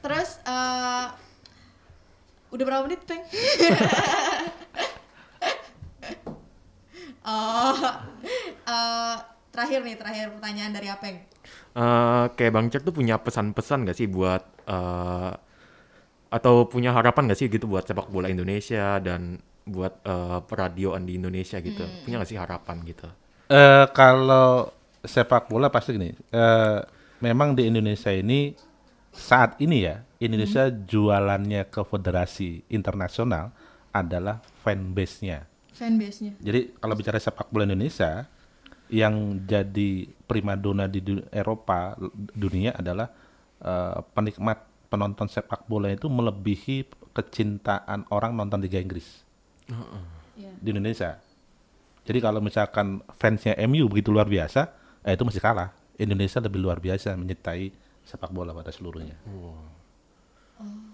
Terus 0.05 0.37
uh, 0.45 1.09
udah 2.53 2.63
berapa 2.63 2.85
menit 2.85 3.01
peng? 3.09 3.25
Oh, 7.27 7.75
uh, 8.71 9.15
terakhir 9.51 9.83
nih 9.83 9.99
terakhir 9.99 10.31
pertanyaan 10.31 10.71
dari 10.71 10.87
Apeng. 10.87 11.19
Uh, 11.75 12.31
kayak 12.39 12.55
Bang 12.55 12.71
Cek 12.71 12.87
tuh 12.87 12.95
punya 12.95 13.19
pesan-pesan 13.19 13.83
gak 13.83 13.99
sih 13.99 14.07
buat 14.07 14.47
uh, 14.63 15.35
atau 16.31 16.71
punya 16.71 16.95
harapan 16.95 17.27
gak 17.27 17.35
sih 17.35 17.51
gitu 17.51 17.67
buat 17.67 17.83
sepak 17.83 18.07
bola 18.07 18.31
Indonesia 18.31 19.03
dan 19.03 19.43
buat 19.67 19.99
eh, 20.07 20.39
peradioan 20.47 21.03
di 21.03 21.19
Indonesia 21.19 21.59
gitu? 21.59 21.83
Punya 22.07 22.23
gak 22.23 22.29
sih 22.31 22.39
harapan 22.39 22.81
gitu? 22.87 23.07
Eh 23.51 23.85
kalau 23.91 24.71
sepak 25.03 25.47
bola 25.47 25.71
pasti 25.71 25.95
gini, 25.95 26.11
eh 26.31 26.79
memang 27.19 27.53
di 27.53 27.67
Indonesia 27.67 28.11
ini 28.11 28.55
saat 29.11 29.57
ini 29.63 29.87
ya 29.87 30.03
Indonesia 30.21 30.69
jualannya 30.69 31.69
ke 31.69 31.81
federasi 31.85 32.65
internasional 32.69 33.53
adalah 33.93 34.41
fanbase-nya. 34.61 35.45
Fanbase-nya. 35.73 36.37
Jadi 36.41 36.77
kalau 36.77 36.93
bicara 36.97 37.17
sepak 37.17 37.49
bola 37.49 37.65
Indonesia 37.65 38.25
yang 38.87 39.43
jadi 39.43 40.07
primadona 40.25 40.87
di 40.87 41.03
du- 41.03 41.27
Eropa 41.29 41.95
dunia 42.33 42.71
adalah 42.75 43.11
eh, 43.59 43.99
penikmat 44.15 44.63
penonton 44.87 45.27
sepak 45.27 45.67
bola 45.67 45.91
itu 45.91 46.07
melebihi 46.07 46.87
kecintaan 47.11 48.07
orang 48.13 48.31
nonton 48.31 48.63
Liga 48.63 48.79
Inggris 48.79 49.26
Iya. 50.37 50.53
di 50.61 50.69
Indonesia. 50.69 51.17
Jadi 52.07 52.19
kalau 52.23 52.39
misalkan 52.39 53.03
fansnya 53.17 53.57
MU 53.67 53.89
begitu 53.91 54.13
luar 54.13 54.29
biasa, 54.29 54.71
eh, 55.03 55.17
itu 55.17 55.23
masih 55.27 55.43
kalah. 55.43 55.75
Indonesia 55.97 56.39
lebih 56.39 56.61
luar 56.61 56.77
biasa 56.77 57.17
menyertai 57.17 57.73
sepak 58.05 58.31
bola 58.31 58.53
pada 58.53 58.69
seluruhnya. 58.71 59.17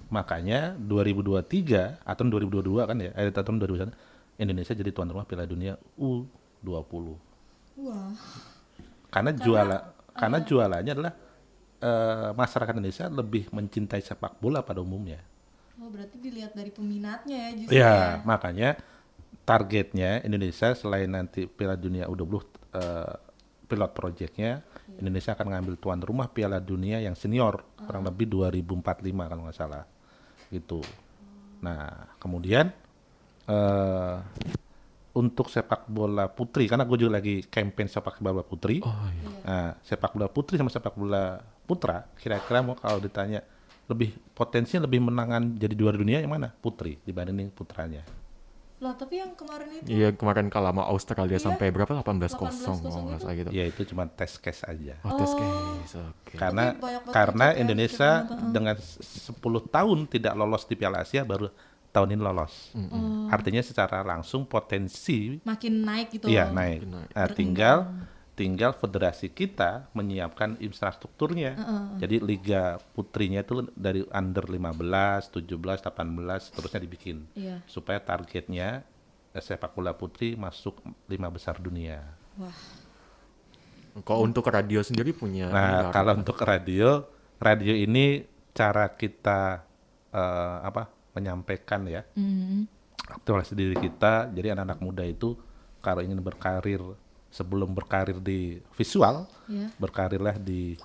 Makanya 0.09 0.73
2023 0.79 2.01
atau 2.01 2.23
2022 2.25 2.87
kan 2.87 2.97
ya, 2.97 3.11
eh, 3.13 3.29
tahun 3.29 3.61
2021 3.61 3.93
Indonesia 4.39 4.73
jadi 4.73 4.89
tuan 4.89 5.11
rumah 5.11 5.27
Piala 5.27 5.45
Dunia 5.45 5.77
U20. 5.99 7.19
Wah. 7.83 8.09
Karena 9.13 9.31
juala 9.37 9.77
karena 10.17 10.39
jualannya 10.41 10.91
adalah 10.97 11.13
eh, 11.83 12.29
masyarakat 12.33 12.73
Indonesia 12.79 13.05
lebih 13.11 13.51
mencintai 13.53 14.01
sepak 14.01 14.39
bola 14.41 14.65
pada 14.65 14.81
umumnya. 14.81 15.21
Oh, 15.81 15.89
berarti 15.89 16.21
dilihat 16.21 16.53
dari 16.53 16.69
peminatnya 16.69 17.37
ya 17.37 17.51
justru 17.57 17.73
Iya, 17.75 17.95
ya. 17.97 18.21
makanya 18.23 18.69
targetnya 19.43 20.21
Indonesia 20.23 20.71
selain 20.77 21.09
nanti 21.11 21.49
Piala 21.49 21.75
Dunia 21.75 22.07
U20 22.07 22.45
eh, 22.77 23.13
pilot 23.67 23.91
projectnya 23.91 24.61
Indonesia 25.01 25.33
akan 25.33 25.47
ngambil 25.49 25.75
tuan 25.81 25.99
rumah 25.99 26.29
Piala 26.29 26.61
Dunia 26.61 27.01
yang 27.01 27.17
senior 27.17 27.65
kurang 27.83 28.05
lebih 28.05 28.29
2045 28.29 29.29
kalau 29.29 29.41
nggak 29.49 29.57
salah 29.57 29.83
gitu. 30.53 30.79
Nah 31.65 32.13
kemudian 32.21 32.69
eh 33.49 34.15
untuk 35.13 35.45
sepak 35.45 35.85
bola 35.85 36.25
putri 36.25 36.65
karena 36.65 36.89
gue 36.89 36.97
juga 37.05 37.21
lagi 37.21 37.45
campaign 37.45 37.85
sepak 37.85 38.17
bola 38.17 38.41
putri. 38.41 38.81
Oh 38.81 39.05
iya. 39.13 39.29
Nah, 39.45 39.69
sepak 39.85 40.17
bola 40.17 40.25
putri 40.25 40.57
sama 40.57 40.73
sepak 40.73 40.97
bola 40.97 41.37
putra, 41.69 42.01
kira-kira 42.17 42.65
mau 42.65 42.73
kalau 42.73 42.97
ditanya 42.97 43.45
lebih 43.85 44.15
potensinya 44.31 44.83
lebih 44.83 44.99
menangan 45.01 45.53
jadi 45.53 45.73
juara 45.73 45.93
dunia 45.93 46.17
yang 46.17 46.31
mana? 46.31 46.51
Putri 46.53 46.99
dibanding 47.01 47.49
putranya. 47.49 48.03
Lah, 48.79 48.91
tapi 48.91 49.15
yang 49.15 49.31
kemarin 49.31 49.79
itu 49.79 49.87
Iya 49.87 50.11
kemarin 50.11 50.47
kalah 50.47 50.71
sama 50.71 50.83
Australia 50.85 51.35
Iya. 51.35 51.45
sampai 51.45 51.71
berapa? 51.71 51.87
18-0 51.93 52.35
18-0 52.35 52.83
kalau 52.83 53.03
nggak 53.05 53.19
salah 53.21 53.35
gitu. 53.37 53.49
Ya 53.49 53.63
itu 53.63 53.81
cuma 53.85 54.03
tes 54.05 54.35
case 54.35 54.59
aja. 54.61 54.99
Oh, 55.01 55.15
test 55.15 55.33
case. 55.33 55.95
Oke. 55.95 56.35
Karena 56.35 56.75
banget 56.75 57.07
karena 57.07 57.45
pencapaian 57.47 57.61
Indonesia 57.61 58.09
kita 58.19 58.33
nonton. 58.33 58.51
dengan 58.51 58.75
s- 58.75 58.99
10 59.31 59.39
tahun 59.65 59.99
tidak 60.05 60.33
lolos 60.33 60.63
di 60.65 60.75
Piala 60.75 60.99
Asia 60.99 61.23
baru 61.23 61.47
tahun 61.89 62.07
ini 62.11 62.21
lolos. 62.21 62.75
Artinya 63.29 63.61
secara 63.61 64.01
langsung 64.01 64.43
potensi 64.43 65.39
makin 65.41 65.73
naik 65.79 66.07
gitu. 66.11 66.25
iya 66.27 66.49
naik. 66.49 66.81
Makin 66.81 66.91
naik. 66.91 67.09
Nah, 67.09 67.27
tinggal 67.29 67.77
tinggal 68.33 68.73
federasi 68.73 69.29
kita 69.29 69.85
menyiapkan 69.93 70.57
infrastrukturnya. 70.57 71.53
Jadi 71.97 72.17
liga 72.17 72.81
putrinya 72.91 73.41
itu 73.41 73.69
dari 73.73 74.01
under 74.09 74.41
15, 74.43 75.29
17, 75.29 75.45
18 75.85 76.49
terusnya 76.49 76.81
dibikin 76.81 77.17
Iya. 77.33 77.61
supaya 77.65 78.01
targetnya 78.01 78.81
sepak 79.33 79.73
bola 79.73 79.93
putri 79.93 80.33
masuk 80.33 80.77
lima 81.05 81.29
besar 81.29 81.57
dunia. 81.57 82.01
Wah. 82.37 82.53
Kalau 84.01 84.25
untuk 84.25 84.49
radio 84.49 84.81
sendiri 84.81 85.13
punya 85.13 85.53
Nah, 85.53 85.93
kalau 85.93 86.17
untuk 86.17 86.41
radio, 86.41 87.05
radio 87.37 87.73
ini 87.73 88.25
cara 88.51 88.89
kita 88.89 89.61
eh, 90.09 90.57
apa 90.61 90.89
menyampaikan 91.13 91.85
ya 91.85 92.01
Hmm. 92.13 92.65
aktualisasi 93.03 93.53
diri 93.53 93.77
kita. 93.77 94.29
Jadi 94.29 94.49
anak-anak 94.49 94.79
muda 94.79 95.01
itu 95.01 95.37
kalau 95.77 96.01
ingin 96.01 96.17
berkarir 96.17 96.81
sebelum 97.33 97.73
berkarir 97.73 98.21
di 98.21 98.61
visual, 98.71 99.25
Iya. 99.49 99.73
berkarirlah 99.75 100.37
di 100.37 100.77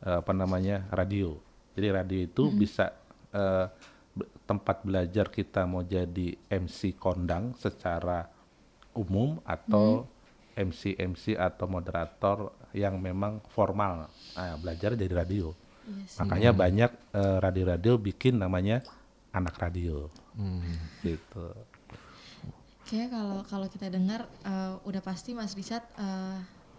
eh, 0.00 0.18
apa 0.20 0.30
namanya 0.30 0.84
radio. 0.92 1.40
Jadi 1.72 1.88
radio 1.88 2.18
itu 2.20 2.42
bisa 2.52 2.92
eh, 3.32 3.66
be- 4.12 4.28
tempat 4.44 4.84
belajar 4.84 5.26
kita 5.26 5.64
mau 5.64 5.80
jadi 5.80 6.36
MC 6.46 6.94
kondang 6.94 7.56
secara 7.56 8.28
umum 8.92 9.40
atau 9.42 10.04
MC 10.54 10.94
MC 10.94 11.34
atau 11.34 11.66
moderator 11.66 12.52
yang 12.70 12.94
memang 12.94 13.42
formal. 13.48 14.06
Nah, 14.36 14.54
belajar 14.54 14.94
jadi 14.94 15.10
radio. 15.10 15.50
Iya 15.82 16.04
sih. 16.06 16.18
Makanya 16.20 16.50
banyak 16.52 16.90
eh, 17.10 17.38
radio-radio 17.40 17.96
bikin 17.96 18.38
namanya 18.38 18.84
anak 19.32 19.56
radio. 19.58 20.06
Hmm. 20.36 20.62
Gitu. 21.00 21.46
Kayaknya 22.94 23.10
kalau 23.10 23.38
kalau 23.42 23.66
kita 23.66 23.90
dengar 23.90 24.22
eh, 24.46 24.72
udah 24.80 25.02
pasti 25.02 25.34
Mas 25.34 25.50
Richard 25.52 25.82
eh, 25.98 26.38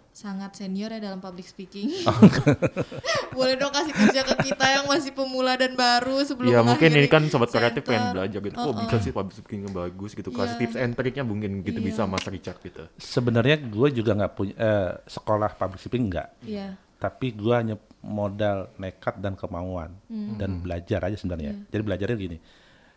sangat 0.09 0.55
senior 0.55 0.87
ya 0.87 1.03
dalam 1.03 1.19
public 1.19 1.43
speaking. 1.43 1.91
Oh, 2.07 2.15
Boleh 3.35 3.59
dong 3.59 3.67
kasih 3.67 3.91
kerja 3.91 4.23
ke 4.23 4.47
kita 4.47 4.63
yang 4.63 4.87
masih 4.87 5.11
pemula 5.11 5.59
dan 5.59 5.75
baru 5.75 6.23
sebelum 6.23 6.47
Iya 6.47 6.63
mungkin 6.63 6.87
ini 6.89 7.11
kan 7.11 7.27
sobat 7.27 7.51
kreatif 7.51 7.83
pengen 7.83 8.15
belajar 8.15 8.39
gitu. 8.39 8.55
Oh 8.55 8.71
Uh-uh. 8.71 8.79
bisa 8.79 9.03
sih 9.03 9.11
public 9.11 9.35
speaking 9.35 9.67
bagus 9.67 10.15
gitu. 10.15 10.31
Kasih 10.31 10.55
Iya. 10.55 10.61
tips 10.63 10.75
and 10.79 10.95
triknya 10.95 11.27
mungkin 11.27 11.59
gitu 11.59 11.83
Iya. 11.83 11.87
bisa 11.91 12.01
Mas 12.07 12.23
Richard 12.23 12.63
gitu. 12.63 12.87
Sebenarnya 12.95 13.59
gue 13.59 13.87
juga 13.91 14.15
nggak 14.15 14.31
punya 14.31 14.55
eh, 14.55 14.91
sekolah 15.03 15.51
public 15.51 15.83
speaking 15.83 16.07
nggak, 16.07 16.27
Iya. 16.47 16.79
tapi 16.95 17.35
gue 17.35 17.51
hanya 17.51 17.75
modal 17.99 18.71
nekat 18.77 19.19
dan 19.19 19.35
kemauan 19.35 19.99
Hmm. 20.07 20.39
dan 20.39 20.63
belajar 20.63 21.03
aja 21.03 21.19
sebenarnya. 21.19 21.59
Jadi 21.67 21.81
belajarnya 21.83 22.15
gini. 22.15 22.37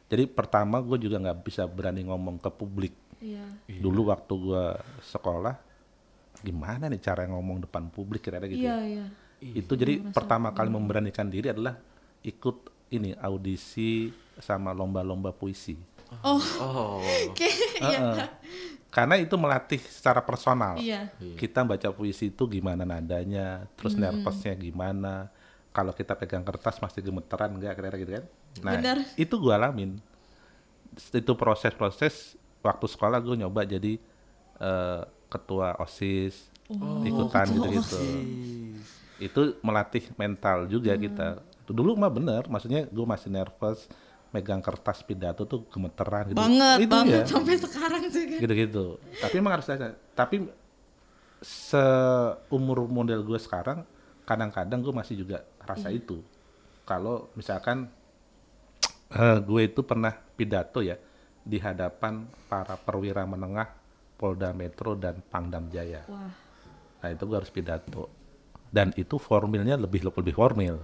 Jadi 0.07 0.25
pertama 0.25 0.79
gue 0.79 0.97
juga 0.97 1.19
nggak 1.19 1.43
bisa 1.43 1.67
berani 1.67 2.07
ngomong 2.07 2.39
ke 2.39 2.47
publik. 2.49 2.95
Iya. 3.19 3.45
Dulu 3.83 4.11
waktu 4.11 4.33
gue 4.35 4.65
sekolah, 5.03 5.55
gimana 6.43 6.87
nih 6.87 7.03
cara 7.03 7.27
ngomong 7.27 7.67
depan 7.67 7.91
publik 7.91 8.27
kira-kira 8.27 8.47
gitu. 8.51 8.63
Iya, 8.63 8.77
ya. 8.79 9.07
iya. 9.43 9.55
Itu 9.59 9.75
jadi 9.75 10.03
pertama 10.11 10.51
kali 10.51 10.71
memberanikan 10.71 11.27
diri 11.27 11.51
adalah 11.51 11.79
ikut 12.23 12.71
ini 12.91 13.15
audisi 13.19 14.11
sama 14.39 14.71
lomba-lomba 14.73 15.35
puisi. 15.35 15.77
Oh, 16.25 16.41
Oh. 16.63 16.99
oke. 17.29 17.49
Iya. 17.83 17.99
Heeh. 18.17 18.29
Karena 18.89 19.21
itu 19.21 19.37
melatih 19.37 19.77
secara 19.85 20.25
personal. 20.25 20.81
Iya. 20.81 21.13
Kita 21.37 21.61
baca 21.61 21.93
puisi 21.93 22.33
itu 22.33 22.49
gimana 22.49 22.89
nadanya, 22.89 23.69
terus 23.77 23.93
nervousnya 23.93 24.57
gimana. 24.57 25.29
Kalau 25.77 25.93
kita 25.93 26.17
pegang 26.17 26.43
kertas 26.43 26.81
masih 26.81 27.05
gemeteran 27.05 27.53
enggak 27.55 27.77
kira-kira 27.77 27.97
gitu 28.01 28.13
kan. 28.17 28.25
Nah, 28.65 28.73
Benar. 28.81 28.99
itu 29.21 29.35
gue 29.37 29.53
alamin. 29.53 30.01
Itu 31.13 31.37
proses-proses 31.37 32.35
waktu 32.63 32.87
sekolah 32.91 33.19
gue 33.23 33.37
nyoba 33.39 33.63
jadi 33.65 33.97
eh, 34.59 35.03
ketua 35.29 35.77
OSIS, 35.79 36.49
ikutan 37.05 37.47
gitu-gitu. 37.53 38.01
Itu 39.19 39.41
melatih 39.61 40.09
mental 40.15 40.69
juga 40.71 40.95
kita. 40.95 41.43
Dulu 41.69 41.99
mah 42.01 42.09
bener, 42.09 42.49
maksudnya 42.49 42.89
gue 42.89 43.07
masih 43.07 43.29
nervous, 43.29 43.87
megang 44.33 44.61
kertas 44.61 45.05
pidato 45.05 45.45
tuh 45.45 45.65
gemeteran 45.69 46.33
gitu. 46.33 46.39
Banget, 46.39 46.79
Itu 46.81 46.93
banget 46.93 47.25
ya 47.25 47.29
sampai 47.29 47.55
sekarang 47.61 48.03
juga. 48.09 48.37
gitu-gitu. 48.41 48.85
Tapi 49.21 49.35
emang 49.37 49.53
harus 49.61 49.69
ada. 49.69 49.97
Tapi 50.17 50.49
seumur 51.45 52.89
model 52.89 53.21
gue 53.23 53.39
sekarang, 53.39 53.85
kadang-kadang 54.25 54.81
gue 54.81 54.95
masih 54.97 55.15
juga 55.25 55.45
rasa 55.65 55.93
itu. 55.93 56.25
Kalau 56.89 57.29
misalkan 57.37 57.89
eh, 59.13 59.39
gue 59.45 59.61
itu 59.69 59.81
pernah 59.85 60.17
pidato 60.37 60.81
ya 60.81 60.97
di 61.49 61.57
hadapan 61.57 62.29
para 62.45 62.77
perwira 62.77 63.25
menengah 63.25 63.73
Polda 64.21 64.53
Metro 64.53 64.93
dan 64.93 65.25
Pangdam 65.25 65.73
Jaya. 65.73 66.05
Wah. 66.05 66.29
Nah 67.01 67.09
itu 67.09 67.25
gue 67.25 67.37
harus 67.41 67.49
pidato. 67.49 68.13
Dan 68.69 68.93
itu 69.01 69.17
formilnya 69.17 69.81
lebih 69.81 70.05
lebih 70.05 70.37
formil. 70.37 70.77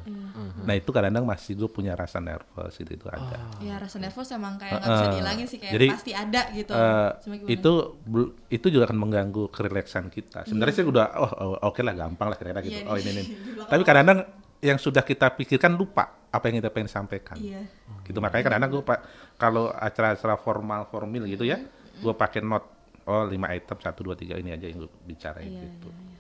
Nah 0.64 0.72
itu 0.72 0.88
kadang-kadang 0.88 1.29
masih 1.29 1.53
gue 1.53 1.68
punya 1.68 1.92
rasa 1.92 2.16
nervous 2.16 2.81
gitu 2.81 2.96
itu 2.96 3.07
ada. 3.12 3.44
Ya 3.61 3.77
rasa 3.77 4.00
nervous 4.00 4.33
emang 4.33 4.57
kayak 4.57 4.81
nggak 4.81 4.88
bisa 4.88 5.05
Heeh. 5.05 5.12
dihilangin 5.12 5.46
sih 5.53 5.59
kayak 5.61 5.72
Jadi, 5.77 5.87
pasti 5.92 6.12
ada 6.16 6.42
gitu. 6.57 6.72
Gimana? 6.72 7.44
itu 7.44 7.72
itu 8.48 8.66
juga 8.72 8.88
akan 8.88 8.98
mengganggu 9.05 9.44
kerileksan 9.53 10.09
kita. 10.09 10.48
Sebenarnya 10.48 10.74
sih 10.81 10.87
udah 10.88 11.07
oh, 11.12 11.33
oh, 11.37 11.57
oke 11.68 11.85
lah 11.85 11.92
gampang 11.92 12.33
lah 12.33 12.40
kira-kira 12.40 12.64
gitu. 12.64 12.81
Iya 12.81 12.88
oh 12.88 12.96
ini 12.96 13.11
di 13.20 13.53
belakang. 13.53 13.68
Tapi 13.68 13.83
kadang-kadang 13.85 14.20
yang 14.64 14.79
sudah 14.81 15.05
kita 15.05 15.29
pikirkan 15.37 15.77
lupa 15.77 16.23
apa 16.35 16.51
yang 16.51 16.59
kita 16.59 16.70
pengen 16.70 16.90
sampaikan 16.90 17.38
Iya. 17.38 17.62
gitu 18.03 18.18
makanya 18.18 18.51
kadang-kadang 18.51 18.73
gue 18.73 18.83
pak 18.83 18.99
kalau 19.37 19.70
acara-acara 19.70 20.35
formal 20.35 20.90
formil 20.90 21.23
gitu 21.25 21.47
ya 21.47 21.62
gue 21.94 22.11
pakai 22.12 22.42
note 22.42 22.66
oh 23.07 23.23
lima 23.23 23.49
item 23.49 23.79
satu 23.79 24.03
dua 24.03 24.18
tiga 24.18 24.35
ini 24.35 24.51
aja 24.51 24.66
yang 24.66 24.83
gue 24.83 24.90
bicarain 25.05 25.47
Iya, 25.47 25.62
gitu 25.70 25.88
iya, 25.88 26.03
iya. 26.03 26.18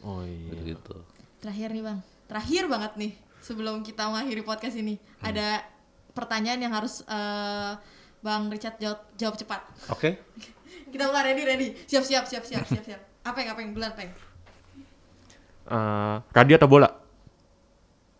Oh 0.00 0.24
iya. 0.24 0.48
gitu 0.50 0.62
gitu 0.72 0.96
Terakhir 1.40 1.68
nih 1.70 1.82
bang, 1.82 1.98
terakhir 2.24 2.64
banget 2.66 2.92
nih 2.96 3.12
sebelum 3.40 3.80
kita 3.80 4.08
mengakhiri 4.08 4.40
podcast 4.40 4.76
ini 4.76 4.96
ada 5.20 5.64
pertanyaan 6.10 6.60
yang 6.60 6.72
harus 6.72 7.00
eh, 7.02 7.72
bang 8.20 8.42
Richard 8.48 8.76
jawab, 8.76 9.00
jawab 9.14 9.36
cepat. 9.36 9.60
oke 9.88 10.10
Kita 10.92 11.06
buka 11.06 11.22
ready 11.22 11.42
ready, 11.44 11.68
siap 11.84 12.02
siap 12.02 12.26
siap 12.26 12.42
siap 12.42 12.66
siap 12.66 12.82
siap. 12.82 13.00
Apa 13.22 13.40
yang 13.40 13.54
apa 13.54 13.60
yang 13.60 13.70
bulan 13.70 13.94
peng? 13.94 14.10
Eh, 15.66 16.16
radio 16.30 16.54
atau 16.56 16.66
bola? 16.66 16.90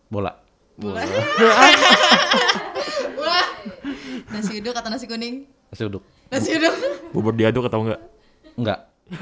bola 0.07 0.33
Bola. 0.81 1.05
Wah. 3.17 3.47
Nasi 4.31 4.53
uduk 4.59 4.73
atau 4.73 4.89
nasi 4.89 5.05
kuning? 5.05 5.45
nasi 5.69 5.83
uduk 5.85 6.03
Nasi 6.29 6.57
uduk. 6.57 6.75
Bubur 7.11 7.33
diaduk 7.33 7.65
atau 7.65 7.85
enggak? 7.85 8.01
enggak 8.57 8.81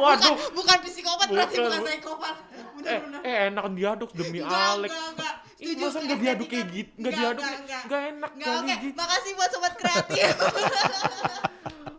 Bukan, 0.00 0.18
bukan 0.52 0.78
psikopat 0.82 1.28
berarti 1.28 1.54
Bukan, 1.54 1.66
bukan 1.66 1.80
bu- 1.80 1.88
psikopat. 1.90 2.34
Eh, 2.80 3.00
eh 3.22 3.36
enak 3.48 3.64
diaduk 3.70 4.10
demi 4.12 4.40
Enggak, 4.40 4.60
Alex. 4.70 4.90
enggak, 4.90 5.08
enggak. 5.10 5.34
Setuju, 5.52 5.80
masa 5.82 5.98
nggak 6.00 6.18
diaduk 6.18 6.46
kayak 6.48 6.66
gitu? 6.70 6.90
Nggak 6.94 7.10
Enggak, 7.10 7.20
diaduk, 7.20 7.42
enggak, 7.42 7.60
enggak. 7.60 7.82
nggak 7.82 8.02
enak 8.06 8.30
Enggak, 8.30 8.48
kali 8.50 8.60
oke. 8.62 8.74
gitu. 8.78 8.96
Makasih 8.96 9.32
buat 9.34 9.50
sobat 9.50 9.74
kreatif. 9.74 10.16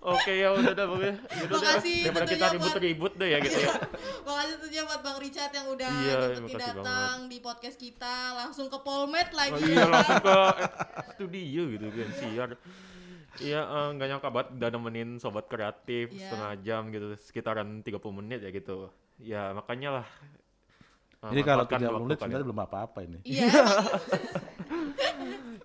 Oke 0.02 0.34
ya 0.34 0.50
udah 0.50 0.74
dah 0.74 0.86
pokoknya. 0.90 1.14
Yaudah 1.14 1.46
deh, 1.46 1.62
Makasih 1.62 1.98
Daripada 2.10 2.26
kita 2.26 2.46
ribut-ribut 2.58 3.14
deh 3.22 3.30
ya 3.30 3.38
gitu 3.38 3.58
ya. 3.62 3.70
Makasih 4.26 4.54
tentunya 4.58 4.84
buat 4.90 5.02
Bang 5.06 5.18
Richard 5.22 5.52
yang 5.54 5.68
udah 5.70 5.92
Iya, 5.94 6.18
nyempetin 6.42 6.58
datang 6.58 7.16
di 7.30 7.38
podcast 7.38 7.78
kita 7.78 8.16
langsung 8.34 8.66
ke 8.66 8.78
Polmed 8.82 9.30
lagi. 9.30 9.54
Oh, 9.54 9.62
iya 9.62 9.86
langsung 9.86 10.18
ke 10.26 10.34
eh, 10.34 10.70
studio 11.14 11.62
gitu 11.78 11.88
kan 11.94 12.10
siar. 12.18 12.50
Iya 13.38 13.62
eh, 13.62 13.88
nggak 13.94 14.08
nyangka 14.10 14.30
banget 14.34 14.48
udah 14.58 14.70
nemenin 14.74 15.10
sobat 15.22 15.46
kreatif 15.46 16.10
Iya. 16.10 16.34
setengah 16.34 16.52
jam 16.66 16.82
gitu 16.90 17.08
sekitaran 17.22 17.86
30 17.86 18.02
menit 18.18 18.40
ya 18.42 18.50
gitu. 18.50 18.90
Ya 19.22 19.54
makanya 19.54 20.02
lah. 20.02 20.08
Eh, 21.22 21.30
jadi 21.32 21.42
kalau 21.46 21.64
manfaatkan 21.64 21.80
30 21.80 21.86
waktu 21.88 22.04
menit 22.04 22.18
sebenarnya 22.20 22.46
belum 22.50 22.62
apa-apa 22.66 23.00
ini 23.06 23.20
Iya. 23.24 23.52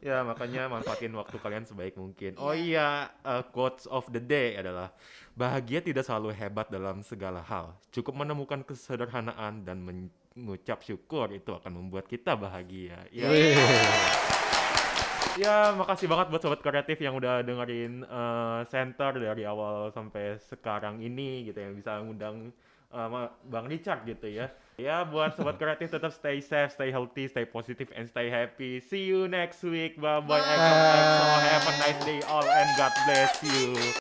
Ya 0.07 0.23
makanya 0.23 0.71
manfaatin 0.71 1.11
waktu 1.19 1.35
kalian 1.43 1.67
sebaik 1.67 1.99
mungkin. 1.99 2.39
Oh 2.39 2.55
Iya. 2.55 2.63
iya, 2.63 2.89
uh, 3.27 3.43
quotes 3.51 3.91
of 3.91 4.07
the 4.15 4.23
day 4.23 4.55
adalah 4.55 4.95
bahagia 5.35 5.83
tidak 5.83 6.07
selalu 6.07 6.31
hebat 6.31 6.71
dalam 6.71 7.03
segala 7.03 7.43
hal. 7.43 7.75
Cukup 7.91 8.15
menemukan 8.15 8.63
kesederhanaan 8.63 9.67
dan 9.67 9.83
mengucap 9.83 10.87
syukur 10.87 11.35
itu 11.35 11.51
akan 11.51 11.83
membuat 11.83 12.07
kita 12.07 12.39
bahagia. 12.39 13.03
Ya, 13.11 13.27
ya 15.43 15.75
makasih 15.75 16.07
banget 16.07 16.31
buat 16.31 16.43
sobat 16.45 16.61
kreatif 16.63 17.03
yang 17.03 17.19
udah 17.19 17.43
dengerin 17.43 18.07
uh, 18.07 18.63
center 18.71 19.11
dari 19.19 19.43
awal 19.43 19.91
sampai 19.91 20.39
sekarang 20.39 21.03
ini 21.03 21.51
gitu 21.51 21.59
yang 21.59 21.75
bisa 21.75 21.99
ngundang 21.99 22.55
uh, 22.95 23.27
Bang 23.51 23.67
Richard 23.67 24.07
gitu 24.07 24.31
ya. 24.31 24.49
Ya 24.77 25.09
buat 25.09 25.33
sobat 25.33 25.57
kreatif 25.57 25.89
tetap 25.89 26.13
stay 26.13 26.45
safe, 26.45 26.69
stay 26.77 26.93
healthy, 26.93 27.25
stay 27.33 27.49
positive 27.49 27.89
and 27.97 28.05
stay 28.05 28.29
happy. 28.29 28.77
See 28.77 29.09
you 29.09 29.25
next 29.25 29.65
week. 29.65 29.97
Bye 29.97 30.21
bye. 30.21 30.45
Have 30.45 31.65
a 31.65 31.75
nice 31.81 32.01
day 32.05 32.21
all 32.29 32.45
and 32.45 32.69
God 32.77 32.93
bless 33.09 33.41
you. 33.41 33.97